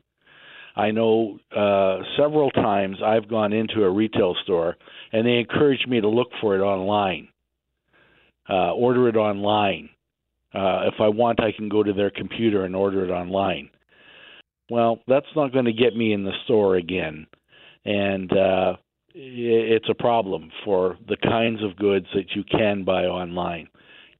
I 0.75 0.91
know 0.91 1.39
uh, 1.55 1.99
several 2.17 2.51
times 2.51 2.97
I've 3.03 3.29
gone 3.29 3.53
into 3.53 3.83
a 3.83 3.89
retail 3.89 4.35
store 4.43 4.75
and 5.13 5.25
they 5.25 5.37
encourage 5.37 5.85
me 5.87 6.01
to 6.01 6.09
look 6.09 6.27
for 6.41 6.55
it 6.55 6.61
online, 6.61 7.29
uh, 8.49 8.73
order 8.73 9.07
it 9.07 9.15
online. 9.15 9.89
Uh, 10.53 10.87
if 10.87 10.95
I 10.99 11.07
want, 11.07 11.41
I 11.41 11.51
can 11.51 11.69
go 11.69 11.83
to 11.83 11.93
their 11.93 12.11
computer 12.11 12.65
and 12.65 12.75
order 12.75 13.05
it 13.05 13.11
online. 13.11 13.69
Well, 14.69 14.99
that's 15.07 15.25
not 15.35 15.53
going 15.53 15.65
to 15.65 15.73
get 15.73 15.95
me 15.95 16.11
in 16.11 16.23
the 16.23 16.33
store 16.45 16.75
again, 16.75 17.27
and 17.85 18.31
uh, 18.31 18.73
it's 19.15 19.87
a 19.89 19.93
problem 19.93 20.51
for 20.65 20.97
the 21.07 21.15
kinds 21.15 21.63
of 21.63 21.77
goods 21.77 22.05
that 22.13 22.35
you 22.35 22.43
can 22.43 22.83
buy 22.83 23.05
online 23.05 23.69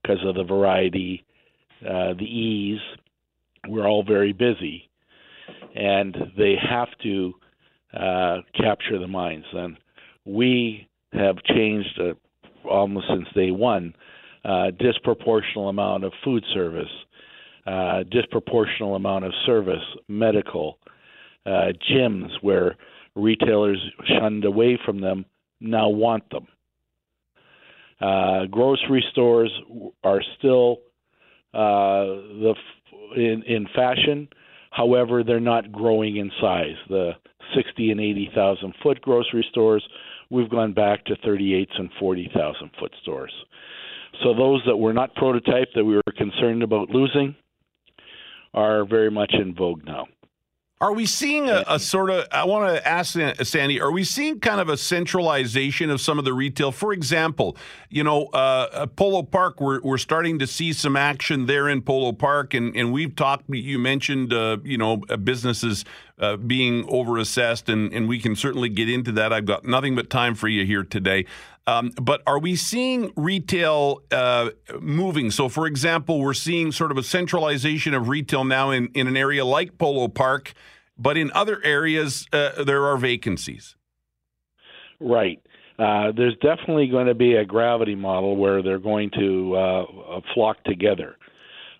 because 0.01 0.23
of 0.25 0.35
the 0.35 0.43
variety, 0.43 1.25
uh, 1.81 2.13
the 2.13 2.23
ease. 2.25 2.79
We're 3.67 3.87
all 3.87 4.03
very 4.03 4.31
busy, 4.31 4.89
and 5.75 6.15
they 6.37 6.55
have 6.69 6.87
to 7.03 7.33
uh, 7.93 8.37
capture 8.55 8.97
the 8.97 9.07
minds. 9.07 9.45
And 9.51 9.77
we 10.23 10.87
have 11.11 11.43
changed 11.43 11.99
uh, 11.99 12.13
almost 12.67 13.07
since 13.09 13.27
day 13.35 13.51
one. 13.51 13.93
Uh, 14.45 14.69
disproportional 14.79 15.69
amount 15.69 16.03
of 16.03 16.13
food 16.23 16.45
service, 16.53 16.91
uh, 17.65 18.03
disproportional 18.13 18.95
amount 18.95 19.25
of 19.25 19.33
service, 19.43 19.81
medical, 20.07 20.77
uh, 21.47 21.69
gyms 21.89 22.29
where 22.41 22.77
retailers 23.15 23.79
shunned 24.07 24.45
away 24.45 24.79
from 24.85 25.01
them 25.01 25.25
now 25.59 25.89
want 25.89 26.29
them. 26.29 26.47
Uh, 27.99 28.45
grocery 28.45 29.03
stores 29.11 29.51
are 30.03 30.21
still 30.37 30.79
uh, 31.53 32.03
the 32.03 32.53
in, 33.15 33.43
in 33.43 33.67
fashion. 33.73 34.27
However, 34.71 35.23
they're 35.23 35.39
not 35.39 35.71
growing 35.71 36.17
in 36.17 36.29
size. 36.41 36.75
The 36.89 37.11
60 37.55 37.91
and 37.91 38.01
80,000 38.01 38.73
foot 38.83 39.01
grocery 39.01 39.45
stores, 39.49 39.87
we've 40.29 40.49
gone 40.49 40.73
back 40.73 41.05
to 41.05 41.15
38 41.23 41.69
and 41.77 41.89
40,000 41.97 42.71
foot 42.77 42.91
stores. 43.01 43.31
So 44.23 44.33
those 44.33 44.61
that 44.65 44.75
were 44.75 44.93
not 44.93 45.15
prototype 45.15 45.69
that 45.75 45.85
we 45.85 45.95
were 45.95 46.13
concerned 46.17 46.63
about 46.63 46.89
losing 46.89 47.35
are 48.53 48.85
very 48.85 49.11
much 49.11 49.33
in 49.33 49.53
vogue 49.53 49.85
now. 49.85 50.07
Are 50.81 50.91
we 50.91 51.05
seeing 51.05 51.49
a, 51.49 51.63
a, 51.67 51.79
sort 51.79 52.09
of? 52.09 52.27
I 52.33 52.43
want 52.43 52.75
to 52.75 52.85
ask 52.85 53.17
Sandy. 53.43 53.79
Are 53.79 53.91
we 53.91 54.03
seeing 54.03 54.41
kind 54.41 54.59
of 54.59 54.67
a 54.67 54.75
centralization 54.75 55.89
of 55.89 56.01
some 56.01 56.19
of 56.19 56.25
the 56.25 56.33
retail? 56.33 56.73
For 56.73 56.91
example, 56.91 57.55
you 57.89 58.03
know, 58.03 58.25
uh, 58.25 58.85
Polo 58.87 59.23
Park. 59.23 59.61
We're 59.61 59.79
we're 59.81 59.97
starting 59.97 60.37
to 60.39 60.47
see 60.47 60.73
some 60.73 60.97
action 60.97 61.45
there 61.45 61.69
in 61.69 61.81
Polo 61.81 62.11
Park, 62.11 62.53
and 62.53 62.75
and 62.75 62.91
we've 62.91 63.15
talked. 63.15 63.45
You 63.47 63.79
mentioned, 63.79 64.33
uh, 64.33 64.57
you 64.65 64.77
know, 64.77 65.01
uh, 65.09 65.15
businesses 65.15 65.85
uh, 66.19 66.35
being 66.35 66.83
overassessed, 66.87 67.71
and 67.71 67.93
and 67.93 68.09
we 68.09 68.19
can 68.19 68.35
certainly 68.35 68.67
get 68.67 68.89
into 68.89 69.13
that. 69.13 69.31
I've 69.31 69.45
got 69.45 69.63
nothing 69.63 69.95
but 69.95 70.09
time 70.09 70.35
for 70.35 70.49
you 70.49 70.65
here 70.65 70.83
today. 70.83 71.25
Um, 71.67 71.91
but 71.99 72.21
are 72.27 72.37
we 72.37 72.55
seeing 72.55 73.11
retail 73.15 74.01
uh, 74.11 74.51
moving? 74.79 75.31
So, 75.31 75.49
for 75.49 75.65
example, 75.65 76.19
we're 76.19 76.35
seeing 76.35 76.71
sort 76.71 76.91
of 76.91 76.97
a 76.97 77.03
centralization 77.03 77.93
of 77.95 78.07
retail 78.07 78.43
now 78.43 78.69
in, 78.69 78.89
in 78.93 79.07
an 79.07 79.17
area 79.17 79.43
like 79.43 79.77
Polo 79.77 80.07
Park, 80.07 80.53
but 80.97 81.17
in 81.17 81.31
other 81.33 81.59
areas, 81.63 82.27
uh, 82.31 82.63
there 82.63 82.85
are 82.85 82.97
vacancies. 82.97 83.75
Right. 84.99 85.41
Uh, 85.77 86.11
there's 86.15 86.35
definitely 86.35 86.87
going 86.87 87.07
to 87.07 87.15
be 87.15 87.35
a 87.35 87.43
gravity 87.45 87.95
model 87.95 88.37
where 88.37 88.61
they're 88.61 88.79
going 88.79 89.09
to 89.17 89.55
uh, 89.55 90.21
flock 90.33 90.63
together. 90.63 91.17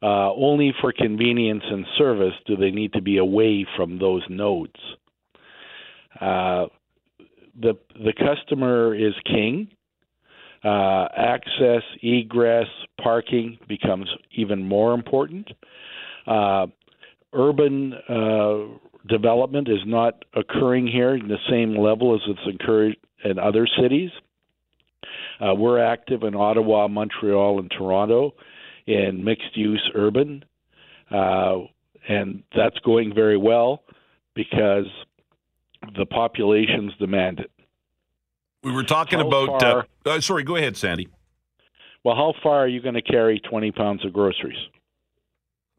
Uh, 0.01 0.33
only 0.33 0.73
for 0.81 0.91
convenience 0.91 1.63
and 1.69 1.85
service 1.97 2.33
do 2.45 2.57
they 2.57 2.71
need 2.71 2.91
to 2.93 3.01
be 3.01 3.17
away 3.17 3.65
from 3.77 3.97
those 3.97 4.23
nodes. 4.29 4.73
Uh, 6.19 6.65
the 7.59 7.77
the 7.93 8.13
customer 8.13 8.95
is 8.95 9.13
king. 9.25 9.69
Uh, 10.63 11.07
access, 11.15 11.83
egress, 12.01 12.67
parking 13.01 13.57
becomes 13.67 14.09
even 14.35 14.63
more 14.63 14.93
important. 14.95 15.47
Uh, 16.25 16.65
urban 17.33 17.93
uh, 18.09 18.75
development 19.07 19.67
is 19.67 19.79
not 19.85 20.25
occurring 20.33 20.87
here 20.87 21.13
in 21.15 21.27
the 21.27 21.37
same 21.49 21.77
level 21.77 22.15
as 22.15 22.21
it's 22.27 22.55
occurred 22.55 22.97
in 23.23 23.37
other 23.37 23.67
cities. 23.79 24.09
Uh, 25.39 25.53
we're 25.53 25.79
active 25.79 26.23
in 26.23 26.33
Ottawa, 26.33 26.87
Montreal, 26.87 27.59
and 27.59 27.69
Toronto, 27.69 28.33
in 28.87 29.23
mixed 29.23 29.55
use 29.55 29.87
urban, 29.93 30.43
uh, 31.11 31.57
and 32.07 32.41
that's 32.55 32.79
going 32.79 33.13
very 33.13 33.37
well 33.37 33.83
because 34.33 34.85
the 35.97 36.05
populations 36.05 36.93
demand 36.99 37.39
it. 37.39 37.51
We 38.63 38.71
were 38.71 38.83
talking 38.83 39.19
How 39.19 39.27
about. 39.27 39.61
far- 39.61 39.87
uh, 40.05 40.09
uh, 40.17 40.21
sorry, 40.21 40.43
go 40.43 40.55
ahead, 40.55 40.75
Sandy. 40.77 41.07
Well, 42.03 42.15
how 42.15 42.33
far 42.43 42.59
are 42.59 42.67
you 42.67 42.81
going 42.81 42.95
to 42.95 43.01
carry 43.01 43.39
20 43.39 43.71
pounds 43.71 44.05
of 44.05 44.13
groceries 44.13 44.57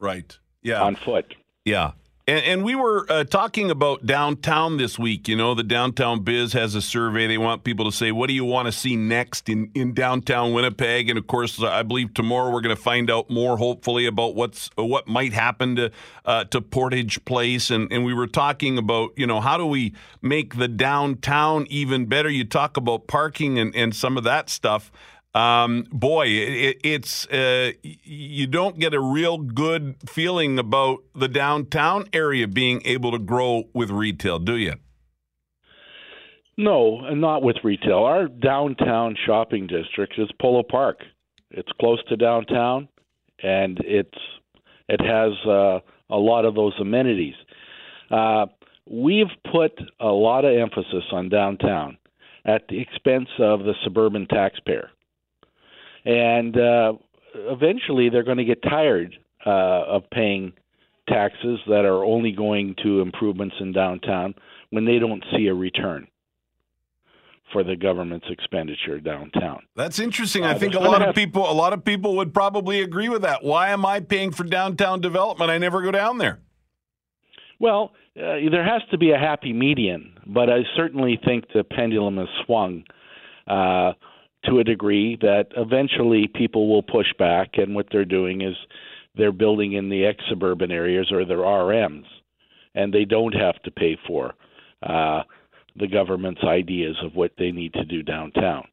Right. 0.00 0.36
Yeah. 0.62 0.82
on 0.82 0.96
foot? 0.96 1.34
Yeah. 1.64 1.92
And, 2.28 2.44
and 2.44 2.64
we 2.64 2.74
were 2.74 3.06
uh, 3.08 3.22
talking 3.22 3.70
about 3.70 4.04
downtown 4.04 4.78
this 4.78 4.98
week. 4.98 5.28
You 5.28 5.36
know, 5.36 5.54
the 5.54 5.62
Downtown 5.62 6.24
Biz 6.24 6.54
has 6.54 6.74
a 6.74 6.82
survey. 6.82 7.28
They 7.28 7.38
want 7.38 7.62
people 7.62 7.84
to 7.84 7.92
say, 7.92 8.10
what 8.10 8.26
do 8.26 8.34
you 8.34 8.44
want 8.44 8.66
to 8.66 8.72
see 8.72 8.96
next 8.96 9.48
in, 9.48 9.70
in 9.76 9.94
downtown 9.94 10.52
Winnipeg? 10.52 11.08
And 11.08 11.20
of 11.20 11.28
course, 11.28 11.62
I 11.62 11.84
believe 11.84 12.14
tomorrow 12.14 12.50
we're 12.50 12.62
going 12.62 12.74
to 12.74 12.82
find 12.82 13.12
out 13.12 13.30
more, 13.30 13.56
hopefully, 13.58 14.06
about 14.06 14.34
what's 14.34 14.70
what 14.74 15.06
might 15.06 15.34
happen 15.34 15.76
to 15.76 15.92
uh, 16.24 16.44
to 16.46 16.60
Portage 16.60 17.24
Place. 17.24 17.70
And, 17.70 17.92
and 17.92 18.04
we 18.04 18.12
were 18.12 18.26
talking 18.26 18.76
about, 18.76 19.10
you 19.16 19.28
know, 19.28 19.40
how 19.40 19.56
do 19.56 19.66
we 19.66 19.94
make 20.20 20.56
the 20.56 20.68
downtown 20.68 21.66
even 21.70 22.06
better? 22.06 22.28
You 22.28 22.44
talk 22.44 22.76
about 22.76 23.06
parking 23.06 23.56
and, 23.60 23.72
and 23.76 23.94
some 23.94 24.16
of 24.16 24.24
that 24.24 24.50
stuff. 24.50 24.90
Um, 25.36 25.84
boy, 25.92 26.28
it, 26.28 26.80
it's 26.82 27.26
uh, 27.26 27.72
you 27.82 28.46
don't 28.46 28.78
get 28.78 28.94
a 28.94 29.00
real 29.00 29.36
good 29.36 29.96
feeling 30.08 30.58
about 30.58 31.00
the 31.14 31.28
downtown 31.28 32.06
area 32.14 32.48
being 32.48 32.80
able 32.86 33.12
to 33.12 33.18
grow 33.18 33.64
with 33.74 33.90
retail, 33.90 34.38
do 34.38 34.56
you? 34.56 34.72
No, 36.56 37.00
and 37.04 37.20
not 37.20 37.42
with 37.42 37.56
retail. 37.62 37.98
Our 37.98 38.28
downtown 38.28 39.14
shopping 39.26 39.66
district 39.66 40.14
is 40.16 40.30
Polo 40.40 40.62
Park. 40.62 41.00
It's 41.50 41.70
close 41.78 42.02
to 42.08 42.16
downtown, 42.16 42.88
and 43.42 43.78
it's 43.84 44.18
it 44.88 45.02
has 45.02 45.32
uh, 45.46 45.80
a 46.08 46.16
lot 46.16 46.46
of 46.46 46.54
those 46.54 46.72
amenities. 46.80 47.34
Uh, 48.10 48.46
we've 48.88 49.26
put 49.52 49.72
a 50.00 50.06
lot 50.06 50.46
of 50.46 50.56
emphasis 50.56 51.04
on 51.12 51.28
downtown 51.28 51.98
at 52.46 52.62
the 52.68 52.80
expense 52.80 53.28
of 53.38 53.60
the 53.60 53.74
suburban 53.84 54.26
taxpayer, 54.28 54.90
and 56.06 56.56
uh, 56.56 56.92
eventually 57.34 58.08
they're 58.08 58.22
going 58.22 58.38
to 58.38 58.44
get 58.44 58.62
tired 58.62 59.14
uh, 59.44 59.50
of 59.50 60.08
paying 60.10 60.52
taxes 61.08 61.58
that 61.66 61.84
are 61.84 62.04
only 62.04 62.32
going 62.32 62.74
to 62.82 63.00
improvements 63.00 63.56
in 63.60 63.72
downtown 63.72 64.34
when 64.70 64.84
they 64.84 64.98
don't 64.98 65.24
see 65.36 65.46
a 65.48 65.54
return 65.54 66.06
for 67.52 67.62
the 67.62 67.76
government's 67.76 68.26
expenditure 68.28 68.98
downtown. 68.98 69.62
That's 69.76 69.98
interesting. 69.98 70.44
Uh, 70.44 70.48
I 70.48 70.54
think 70.54 70.74
a 70.74 70.80
lot 70.80 71.00
of 71.00 71.08
have- 71.08 71.14
people 71.14 71.50
a 71.50 71.52
lot 71.52 71.72
of 71.72 71.84
people 71.84 72.16
would 72.16 72.32
probably 72.32 72.80
agree 72.80 73.08
with 73.08 73.22
that. 73.22 73.44
Why 73.44 73.70
am 73.70 73.84
I 73.84 74.00
paying 74.00 74.30
for 74.32 74.44
downtown 74.44 75.00
development? 75.00 75.50
I 75.50 75.58
never 75.58 75.82
go 75.82 75.90
down 75.90 76.18
there. 76.18 76.40
Well, 77.58 77.92
uh, 78.16 78.50
there 78.50 78.64
has 78.64 78.82
to 78.90 78.98
be 78.98 79.12
a 79.12 79.18
happy 79.18 79.52
median, 79.52 80.12
but 80.26 80.50
I 80.50 80.60
certainly 80.76 81.18
think 81.24 81.44
the 81.54 81.64
pendulum 81.64 82.18
has 82.18 82.28
swung 82.44 82.84
uh, 83.46 83.92
to 84.46 84.58
a 84.58 84.64
degree 84.64 85.16
that 85.20 85.46
eventually 85.56 86.28
people 86.28 86.68
will 86.68 86.82
push 86.82 87.12
back, 87.18 87.50
and 87.54 87.74
what 87.74 87.86
they're 87.90 88.04
doing 88.04 88.42
is 88.42 88.54
they're 89.16 89.32
building 89.32 89.72
in 89.72 89.88
the 89.88 90.04
ex 90.04 90.22
suburban 90.28 90.70
areas 90.70 91.10
or 91.10 91.24
their 91.24 91.38
RMs, 91.38 92.04
and 92.74 92.92
they 92.92 93.04
don't 93.04 93.34
have 93.34 93.60
to 93.62 93.70
pay 93.70 93.96
for 94.06 94.34
uh, 94.82 95.22
the 95.76 95.86
government's 95.86 96.42
ideas 96.44 96.96
of 97.02 97.14
what 97.14 97.32
they 97.38 97.50
need 97.50 97.72
to 97.74 97.84
do 97.84 98.02
downtown. 98.02 98.66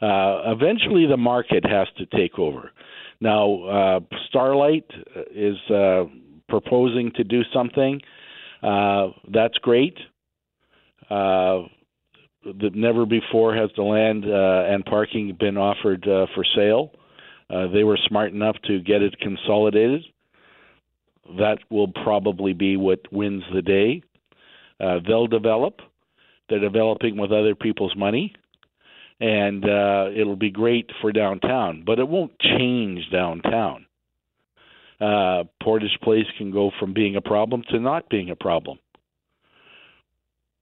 Uh, 0.00 0.52
eventually, 0.52 1.06
the 1.06 1.16
market 1.16 1.64
has 1.64 1.88
to 1.96 2.06
take 2.06 2.38
over. 2.38 2.70
Now, 3.20 3.62
uh, 3.62 4.00
Starlight 4.28 4.90
is 5.34 5.56
uh, 5.70 6.04
proposing 6.48 7.12
to 7.16 7.24
do 7.24 7.42
something. 7.52 8.00
Uh, 8.62 9.08
that's 9.32 9.56
great. 9.58 9.96
Uh, 11.08 11.62
the, 12.44 12.70
never 12.74 13.06
before 13.06 13.54
has 13.54 13.70
the 13.76 13.82
land 13.82 14.24
uh, 14.24 14.72
and 14.72 14.84
parking 14.84 15.36
been 15.38 15.56
offered 15.56 16.06
uh, 16.06 16.26
for 16.34 16.44
sale. 16.54 16.92
Uh, 17.50 17.68
they 17.68 17.84
were 17.84 17.98
smart 18.08 18.32
enough 18.32 18.56
to 18.64 18.80
get 18.80 19.02
it 19.02 19.18
consolidated. 19.20 20.02
That 21.38 21.58
will 21.70 21.88
probably 21.88 22.52
be 22.52 22.76
what 22.76 23.00
wins 23.12 23.42
the 23.54 23.62
day. 23.62 24.02
Uh, 24.80 24.98
they'll 25.06 25.26
develop. 25.26 25.80
They're 26.48 26.60
developing 26.60 27.16
with 27.16 27.32
other 27.32 27.54
people's 27.54 27.96
money, 27.96 28.34
and 29.20 29.64
uh, 29.64 30.08
it'll 30.14 30.36
be 30.36 30.50
great 30.50 30.90
for 31.00 31.12
downtown. 31.12 31.82
But 31.86 31.98
it 31.98 32.08
won't 32.08 32.38
change 32.38 33.10
downtown. 33.10 33.86
Uh, 35.00 35.44
Portage 35.62 35.98
Place 36.02 36.26
can 36.36 36.50
go 36.50 36.70
from 36.78 36.92
being 36.92 37.16
a 37.16 37.22
problem 37.22 37.62
to 37.70 37.80
not 37.80 38.08
being 38.10 38.30
a 38.30 38.36
problem. 38.36 38.78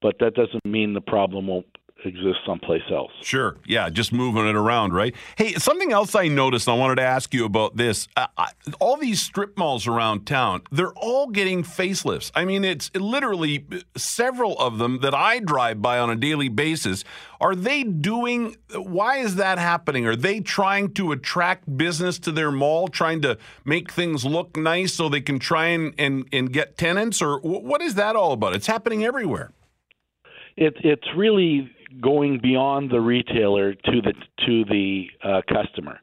But 0.01 0.19
that 0.19 0.35
doesn't 0.35 0.65
mean 0.65 0.93
the 0.93 1.01
problem 1.01 1.47
won't 1.47 1.72
exist 2.05 2.39
someplace 2.45 2.83
else. 2.91 3.11
Sure. 3.21 3.55
Yeah, 3.65 3.89
just 3.89 4.11
moving 4.11 4.45
it 4.45 4.55
around, 4.55 4.93
right? 4.93 5.15
Hey, 5.37 5.53
something 5.53 5.93
else 5.93 6.15
I 6.15 6.27
noticed, 6.27 6.67
I 6.67 6.73
wanted 6.73 6.95
to 6.95 7.03
ask 7.03 7.33
you 7.33 7.45
about 7.45 7.77
this. 7.77 8.09
Uh, 8.17 8.27
I, 8.37 8.49
all 8.81 8.97
these 8.97 9.21
strip 9.21 9.57
malls 9.57 9.87
around 9.87 10.25
town, 10.25 10.63
they're 10.69 10.93
all 10.93 11.27
getting 11.27 11.63
facelifts. 11.63 12.29
I 12.35 12.43
mean, 12.43 12.65
it's 12.65 12.91
literally 12.93 13.65
several 13.95 14.59
of 14.59 14.79
them 14.79 14.99
that 14.99 15.13
I 15.13 15.39
drive 15.39 15.81
by 15.81 15.97
on 15.97 16.09
a 16.09 16.15
daily 16.17 16.49
basis. 16.49 17.05
Are 17.39 17.55
they 17.55 17.83
doing, 17.83 18.57
why 18.75 19.17
is 19.17 19.35
that 19.35 19.57
happening? 19.57 20.05
Are 20.05 20.15
they 20.15 20.41
trying 20.41 20.93
to 20.95 21.13
attract 21.13 21.77
business 21.77 22.19
to 22.19 22.33
their 22.33 22.51
mall, 22.51 22.89
trying 22.89 23.21
to 23.21 23.37
make 23.63 23.91
things 23.91 24.25
look 24.25 24.57
nice 24.57 24.93
so 24.93 25.07
they 25.07 25.21
can 25.21 25.39
try 25.39 25.67
and, 25.67 25.93
and, 25.97 26.27
and 26.33 26.51
get 26.51 26.77
tenants? 26.77 27.21
Or 27.21 27.39
what 27.39 27.81
is 27.81 27.95
that 27.95 28.17
all 28.17 28.33
about? 28.33 28.55
It's 28.55 28.67
happening 28.67 29.05
everywhere. 29.05 29.51
It, 30.55 30.75
it's 30.83 31.07
really 31.15 31.71
going 32.01 32.39
beyond 32.41 32.89
the 32.89 32.99
retailer 32.99 33.73
to 33.73 34.01
the 34.01 34.13
to 34.45 34.65
the 34.65 35.07
uh, 35.23 35.41
customer. 35.47 35.99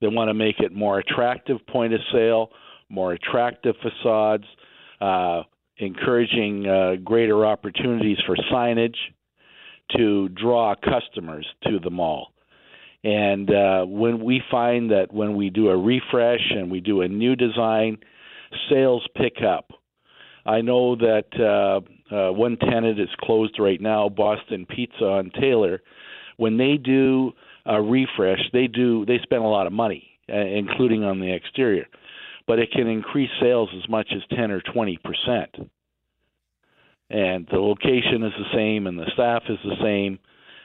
They 0.00 0.08
want 0.08 0.28
to 0.28 0.34
make 0.34 0.58
it 0.58 0.72
more 0.72 0.98
attractive 0.98 1.64
point 1.68 1.94
of 1.94 2.00
sale, 2.12 2.50
more 2.88 3.12
attractive 3.12 3.76
facades, 3.82 4.44
uh, 5.00 5.42
encouraging 5.78 6.66
uh, 6.66 6.96
greater 7.04 7.46
opportunities 7.46 8.18
for 8.26 8.36
signage 8.52 8.96
to 9.96 10.28
draw 10.30 10.74
customers 10.74 11.46
to 11.64 11.78
the 11.78 11.90
mall. 11.90 12.32
And 13.04 13.50
uh, 13.50 13.84
when 13.84 14.22
we 14.22 14.42
find 14.50 14.90
that 14.90 15.12
when 15.12 15.36
we 15.36 15.50
do 15.50 15.68
a 15.68 15.76
refresh 15.76 16.50
and 16.50 16.70
we 16.70 16.80
do 16.80 17.02
a 17.02 17.08
new 17.08 17.34
design, 17.34 17.98
sales 18.70 19.04
pick 19.16 19.38
up. 19.46 19.72
I 20.44 20.60
know 20.60 20.96
that 20.96 21.82
uh, 22.10 22.30
one 22.30 22.56
tenant 22.56 22.98
is 22.98 23.08
closed 23.20 23.58
right 23.58 23.80
now, 23.80 24.08
Boston 24.08 24.66
Pizza 24.66 25.04
on 25.04 25.30
Taylor. 25.40 25.80
When 26.36 26.56
they 26.56 26.76
do 26.76 27.32
a 27.66 27.80
refresh, 27.80 28.40
they 28.52 28.66
do 28.66 29.04
they 29.06 29.18
spend 29.22 29.42
a 29.42 29.46
lot 29.48 29.66
of 29.66 29.72
money, 29.72 30.08
uh, 30.32 30.36
including 30.36 31.04
on 31.04 31.20
the 31.20 31.32
exterior, 31.32 31.86
but 32.46 32.58
it 32.58 32.70
can 32.72 32.86
increase 32.86 33.30
sales 33.40 33.68
as 33.80 33.88
much 33.88 34.08
as 34.14 34.22
ten 34.36 34.50
or 34.50 34.60
twenty 34.60 34.98
percent. 34.98 35.70
And 37.10 37.46
the 37.52 37.58
location 37.58 38.22
is 38.24 38.32
the 38.38 38.54
same, 38.54 38.86
and 38.86 38.98
the 38.98 39.10
staff 39.12 39.42
is 39.48 39.58
the 39.64 39.76
same, 39.82 40.18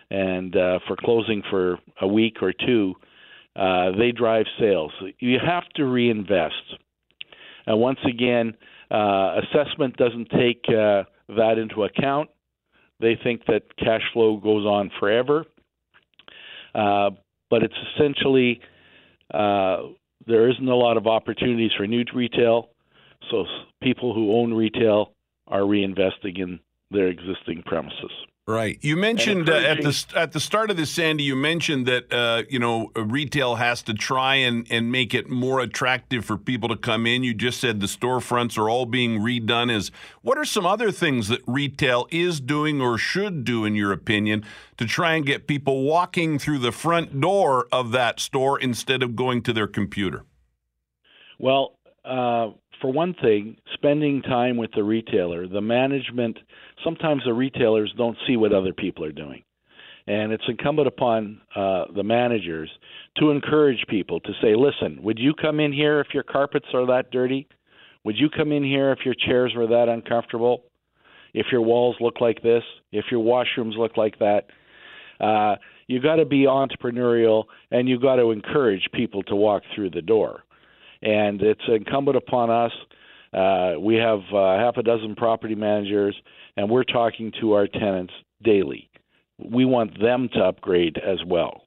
and 0.09 0.55
uh, 0.55 0.79
for 0.87 0.95
closing 0.95 1.43
for 1.49 1.77
a 2.01 2.07
week 2.07 2.37
or 2.41 2.53
two, 2.53 2.95
uh, 3.55 3.91
they 3.97 4.11
drive 4.11 4.45
sales. 4.57 4.91
You 5.19 5.39
have 5.45 5.67
to 5.75 5.83
reinvest. 5.85 6.55
And 7.65 7.79
once 7.79 7.99
again, 8.07 8.55
uh, 8.89 9.41
assessment 9.41 9.97
doesn't 9.97 10.29
take 10.29 10.63
uh, 10.69 11.03
that 11.27 11.57
into 11.57 11.83
account. 11.83 12.29
They 12.99 13.17
think 13.23 13.45
that 13.45 13.63
cash 13.77 14.01
flow 14.13 14.37
goes 14.37 14.65
on 14.65 14.89
forever, 14.99 15.45
uh, 16.73 17.11
but 17.49 17.63
it's 17.63 17.75
essentially 17.95 18.59
uh, 19.33 19.83
there 20.25 20.49
isn't 20.49 20.67
a 20.67 20.75
lot 20.75 20.97
of 20.97 21.05
opportunities 21.05 21.71
for 21.77 21.85
new 21.85 22.03
retail. 22.13 22.69
So 23.29 23.45
people 23.81 24.13
who 24.13 24.35
own 24.35 24.53
retail 24.53 25.11
are 25.47 25.61
reinvesting 25.61 26.39
in 26.39 26.59
their 26.91 27.07
existing 27.07 27.63
premises. 27.65 28.11
Right. 28.49 28.79
You 28.81 28.95
mentioned 28.95 29.49
uh, 29.49 29.55
at 29.55 29.81
the 29.81 30.05
at 30.15 30.31
the 30.31 30.39
start 30.39 30.71
of 30.71 30.77
this, 30.77 30.89
Sandy. 30.89 31.25
You 31.25 31.35
mentioned 31.35 31.85
that 31.87 32.13
uh, 32.13 32.43
you 32.49 32.59
know 32.59 32.91
retail 32.95 33.55
has 33.55 33.81
to 33.83 33.93
try 33.93 34.35
and, 34.35 34.65
and 34.69 34.89
make 34.89 35.13
it 35.13 35.29
more 35.29 35.59
attractive 35.59 36.23
for 36.23 36.37
people 36.37 36.69
to 36.69 36.77
come 36.77 37.05
in. 37.05 37.23
You 37.23 37.33
just 37.33 37.59
said 37.59 37.81
the 37.81 37.87
storefronts 37.87 38.57
are 38.57 38.69
all 38.69 38.85
being 38.85 39.19
redone. 39.19 39.69
Is 39.69 39.91
what 40.21 40.37
are 40.37 40.45
some 40.45 40.65
other 40.65 40.93
things 40.93 41.27
that 41.27 41.41
retail 41.45 42.07
is 42.09 42.39
doing 42.39 42.79
or 42.79 42.97
should 42.97 43.43
do, 43.43 43.65
in 43.65 43.75
your 43.75 43.91
opinion, 43.91 44.45
to 44.77 44.85
try 44.85 45.15
and 45.15 45.25
get 45.25 45.45
people 45.45 45.83
walking 45.83 46.39
through 46.39 46.59
the 46.59 46.71
front 46.71 47.19
door 47.19 47.67
of 47.69 47.91
that 47.91 48.21
store 48.21 48.57
instead 48.57 49.03
of 49.03 49.17
going 49.17 49.41
to 49.41 49.51
their 49.51 49.67
computer? 49.67 50.23
Well, 51.37 51.73
uh, 52.05 52.51
for 52.79 52.93
one 52.93 53.13
thing, 53.13 53.57
spending 53.77 54.21
time 54.21 54.57
with 54.57 54.71
the 54.75 54.83
retailer, 54.83 55.47
the 55.47 55.61
management, 55.61 56.37
sometimes 56.83 57.23
the 57.25 57.33
retailers 57.33 57.93
don't 57.97 58.17
see 58.27 58.37
what 58.37 58.53
other 58.53 58.73
people 58.73 59.03
are 59.05 59.11
doing. 59.11 59.43
And 60.07 60.31
it's 60.31 60.43
incumbent 60.47 60.87
upon 60.87 61.41
uh, 61.55 61.85
the 61.93 62.03
managers 62.03 62.69
to 63.17 63.29
encourage 63.29 63.83
people 63.89 64.19
to 64.21 64.31
say, 64.41 64.55
listen, 64.55 65.01
would 65.03 65.19
you 65.19 65.33
come 65.33 65.59
in 65.59 65.73
here 65.73 65.99
if 65.99 66.07
your 66.13 66.23
carpets 66.23 66.67
are 66.73 66.87
that 66.87 67.11
dirty? 67.11 67.47
Would 68.05 68.17
you 68.17 68.29
come 68.29 68.53
in 68.53 68.63
here 68.63 68.91
if 68.91 68.99
your 69.03 69.15
chairs 69.15 69.53
were 69.55 69.67
that 69.67 69.89
uncomfortable? 69.89 70.63
If 71.33 71.47
your 71.51 71.61
walls 71.61 71.97
look 71.99 72.21
like 72.21 72.41
this? 72.41 72.63
If 72.91 73.05
your 73.11 73.21
washrooms 73.21 73.77
look 73.77 73.97
like 73.97 74.17
that? 74.19 74.45
Uh, 75.19 75.55
you 75.87 76.01
got 76.01 76.15
to 76.15 76.25
be 76.25 76.45
entrepreneurial 76.45 77.45
and 77.71 77.89
you 77.89 77.99
got 77.99 78.15
to 78.15 78.31
encourage 78.31 78.87
people 78.93 79.23
to 79.23 79.35
walk 79.35 79.63
through 79.75 79.89
the 79.89 80.01
door. 80.01 80.43
And 81.01 81.41
it's 81.41 81.61
incumbent 81.67 82.17
upon 82.17 82.49
us. 82.49 82.71
Uh, 83.33 83.73
we 83.79 83.95
have 83.95 84.19
uh, 84.33 84.57
half 84.57 84.77
a 84.77 84.83
dozen 84.83 85.15
property 85.15 85.55
managers, 85.55 86.15
and 86.55 86.69
we're 86.69 86.83
talking 86.83 87.31
to 87.41 87.53
our 87.53 87.67
tenants 87.67 88.13
daily. 88.43 88.89
We 89.37 89.65
want 89.65 89.99
them 89.99 90.29
to 90.33 90.39
upgrade 90.39 90.97
as 90.97 91.19
well. 91.25 91.66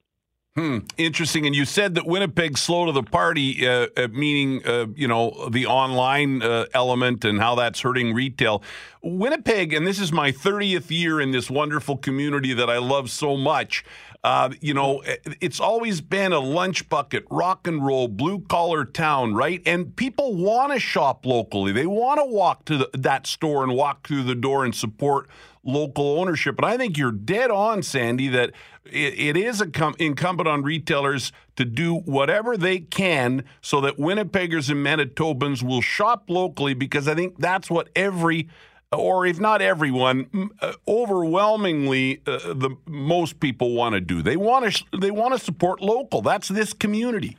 Hmm. 0.56 0.78
Interesting. 0.96 1.46
And 1.46 1.54
you 1.54 1.64
said 1.64 1.94
that 1.94 2.06
Winnipeg's 2.06 2.60
slow 2.60 2.86
to 2.86 2.92
the 2.92 3.04
party, 3.04 3.66
uh, 3.66 3.86
uh, 3.96 4.08
meaning, 4.08 4.66
uh, 4.66 4.86
you 4.96 5.06
know, 5.06 5.48
the 5.48 5.66
online 5.66 6.42
uh, 6.42 6.66
element 6.74 7.24
and 7.24 7.38
how 7.38 7.54
that's 7.54 7.80
hurting 7.80 8.12
retail. 8.12 8.60
Winnipeg, 9.00 9.72
and 9.72 9.86
this 9.86 10.00
is 10.00 10.10
my 10.10 10.32
30th 10.32 10.90
year 10.90 11.20
in 11.20 11.30
this 11.30 11.50
wonderful 11.50 11.96
community 11.96 12.52
that 12.52 12.68
I 12.68 12.78
love 12.78 13.10
so 13.10 13.36
much. 13.36 13.84
Uh, 14.24 14.50
you 14.60 14.74
know, 14.74 15.02
it's 15.40 15.60
always 15.60 16.00
been 16.00 16.32
a 16.32 16.40
lunch 16.40 16.88
bucket, 16.88 17.24
rock 17.30 17.66
and 17.68 17.86
roll, 17.86 18.08
blue 18.08 18.40
collar 18.40 18.84
town, 18.84 19.34
right? 19.34 19.62
And 19.64 19.94
people 19.94 20.34
want 20.34 20.72
to 20.72 20.80
shop 20.80 21.24
locally. 21.24 21.70
They 21.72 21.86
want 21.86 22.18
to 22.18 22.26
walk 22.26 22.64
to 22.66 22.76
the, 22.76 22.90
that 22.92 23.26
store 23.26 23.62
and 23.62 23.74
walk 23.74 24.06
through 24.06 24.24
the 24.24 24.34
door 24.34 24.64
and 24.64 24.74
support 24.74 25.30
local 25.62 26.18
ownership. 26.18 26.56
And 26.58 26.66
I 26.66 26.76
think 26.76 26.98
you're 26.98 27.12
dead 27.12 27.50
on, 27.50 27.82
Sandy, 27.82 28.28
that 28.28 28.52
it, 28.92 29.36
is 29.36 29.60
incumbent 29.60 30.48
on 30.48 30.62
retailers 30.62 31.32
to 31.56 31.64
do 31.64 31.96
whatever 31.96 32.56
they 32.56 32.78
can 32.78 33.44
so 33.60 33.80
that 33.80 33.96
Winnipeggers 33.96 34.70
and 34.70 34.84
Manitobans 34.84 35.62
will 35.62 35.82
shop 35.82 36.24
locally 36.28 36.74
because 36.74 37.08
I 37.08 37.14
think 37.14 37.38
that's 37.38 37.70
what 37.70 37.88
every 37.94 38.48
or 38.92 39.24
if 39.24 39.38
not 39.38 39.62
everyone, 39.62 40.50
uh, 40.60 40.72
overwhelmingly, 40.88 42.20
uh, 42.26 42.54
the 42.54 42.76
most 42.86 43.38
people 43.38 43.74
want 43.74 43.94
to 43.94 44.00
do. 44.00 44.20
They 44.20 44.36
want 44.36 44.72
to 44.72 44.84
they 44.98 45.10
want 45.10 45.34
to 45.34 45.38
support 45.38 45.80
local. 45.80 46.22
That's 46.22 46.48
this 46.48 46.72
community. 46.72 47.36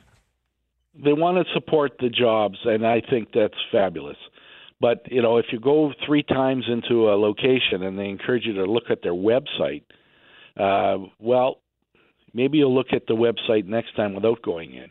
They 0.94 1.12
want 1.12 1.46
to 1.46 1.52
support 1.52 1.92
the 2.00 2.08
jobs, 2.08 2.58
and 2.64 2.86
I 2.86 3.00
think 3.00 3.28
that's 3.34 3.54
fabulous. 3.70 4.16
But 4.80 5.10
you 5.10 5.22
know, 5.22 5.36
if 5.36 5.46
you 5.52 5.60
go 5.60 5.92
three 6.06 6.22
times 6.22 6.64
into 6.68 7.10
a 7.10 7.14
location 7.14 7.82
and 7.82 7.98
they 7.98 8.08
encourage 8.08 8.44
you 8.44 8.54
to 8.54 8.64
look 8.64 8.90
at 8.90 9.02
their 9.02 9.14
website, 9.14 9.82
uh, 10.56 10.98
well, 11.18 11.58
maybe 12.34 12.58
you'll 12.58 12.74
look 12.74 12.92
at 12.92 13.06
the 13.06 13.14
website 13.14 13.66
next 13.66 13.94
time 13.96 14.14
without 14.14 14.42
going 14.42 14.74
in. 14.74 14.90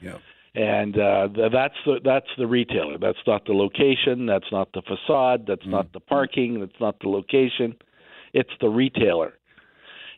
Yeah. 0.00 0.18
And 0.54 0.98
uh, 0.98 1.28
that's 1.52 1.74
the 1.86 2.00
that's 2.02 2.26
the 2.36 2.46
retailer. 2.46 2.98
That's 2.98 3.18
not 3.24 3.44
the 3.44 3.52
location. 3.52 4.26
That's 4.26 4.50
not 4.50 4.72
the 4.72 4.82
facade. 4.82 5.44
That's 5.46 5.62
mm. 5.62 5.70
not 5.70 5.92
the 5.92 6.00
parking. 6.00 6.58
That's 6.58 6.80
not 6.80 6.98
the 7.00 7.08
location. 7.08 7.76
It's 8.32 8.50
the 8.60 8.68
retailer. 8.68 9.34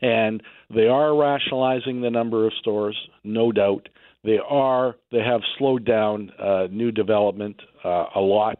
And 0.00 0.42
they 0.74 0.86
are 0.86 1.14
rationalizing 1.14 2.00
the 2.00 2.10
number 2.10 2.46
of 2.46 2.52
stores, 2.60 2.96
no 3.24 3.52
doubt. 3.52 3.88
They 4.24 4.38
are. 4.38 4.96
They 5.10 5.20
have 5.20 5.42
slowed 5.58 5.84
down 5.84 6.30
uh, 6.38 6.68
new 6.70 6.92
development 6.92 7.60
uh, 7.84 8.06
a 8.14 8.20
lot, 8.20 8.58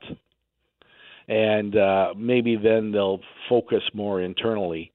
and 1.26 1.74
uh, 1.74 2.14
maybe 2.16 2.56
then 2.56 2.92
they'll 2.92 3.20
focus 3.48 3.82
more 3.94 4.20
internally 4.20 4.92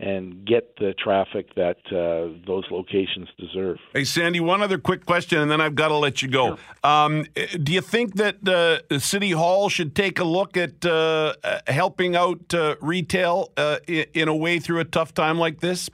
and 0.00 0.46
get 0.46 0.76
the 0.76 0.94
traffic 1.02 1.54
that 1.56 1.78
uh, 1.86 2.38
those 2.46 2.64
locations 2.70 3.28
deserve. 3.36 3.78
Hey, 3.92 4.04
Sandy, 4.04 4.38
one 4.38 4.62
other 4.62 4.78
quick 4.78 5.04
question, 5.04 5.40
and 5.40 5.50
then 5.50 5.60
I've 5.60 5.74
got 5.74 5.88
to 5.88 5.96
let 5.96 6.22
you 6.22 6.28
go. 6.28 6.56
Sure. 6.56 6.58
Um, 6.84 7.24
do 7.62 7.72
you 7.72 7.80
think 7.80 8.14
that 8.14 8.48
uh, 8.48 8.98
City 9.00 9.32
Hall 9.32 9.68
should 9.68 9.96
take 9.96 10.20
a 10.20 10.24
look 10.24 10.56
at 10.56 10.86
uh, 10.86 11.34
helping 11.66 12.14
out 12.14 12.54
uh, 12.54 12.76
retail 12.80 13.52
uh, 13.56 13.78
in 13.86 14.28
a 14.28 14.36
way 14.36 14.60
through 14.60 14.78
a 14.78 14.84
tough 14.84 15.14
time 15.14 15.36
like 15.38 15.60
this? 15.60 15.90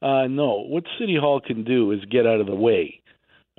Uh, 0.00 0.28
no, 0.28 0.64
what 0.68 0.84
City 1.00 1.16
Hall 1.20 1.40
can 1.40 1.64
do 1.64 1.90
is 1.90 1.98
get 2.04 2.26
out 2.26 2.40
of 2.40 2.46
the 2.46 2.54
way, 2.54 3.00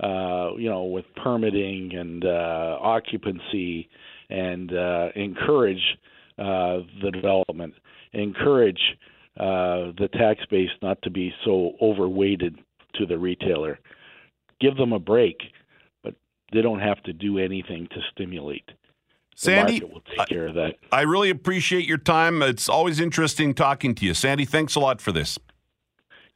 uh, 0.01 0.51
you 0.57 0.69
know, 0.69 0.85
with 0.85 1.03
permitting 1.21 1.93
and 1.93 2.23
uh, 2.23 2.77
occupancy, 2.81 3.89
and 4.29 4.73
uh, 4.73 5.09
encourage 5.15 5.97
uh, 6.37 6.79
the 7.01 7.11
development, 7.11 7.73
encourage 8.13 8.81
uh, 9.39 9.93
the 9.97 10.09
tax 10.13 10.41
base 10.49 10.69
not 10.81 11.01
to 11.03 11.09
be 11.09 11.33
so 11.45 11.73
overweighted 11.81 12.57
to 12.95 13.05
the 13.05 13.17
retailer. 13.17 13.79
Give 14.59 14.75
them 14.75 14.93
a 14.93 14.99
break, 14.99 15.37
but 16.03 16.15
they 16.51 16.61
don't 16.61 16.79
have 16.79 17.01
to 17.03 17.13
do 17.13 17.37
anything 17.37 17.87
to 17.91 18.01
stimulate. 18.11 18.69
Sandy, 19.35 19.79
will 19.79 20.01
take 20.01 20.27
care 20.27 20.47
of 20.47 20.55
that. 20.55 20.75
I 20.91 21.03
really 21.03 21.29
appreciate 21.29 21.85
your 21.85 21.97
time. 21.97 22.41
It's 22.41 22.67
always 22.67 22.99
interesting 22.99 23.53
talking 23.53 23.95
to 23.95 24.05
you. 24.05 24.13
Sandy, 24.13 24.43
thanks 24.43 24.75
a 24.75 24.81
lot 24.81 24.99
for 24.99 25.13
this. 25.13 25.39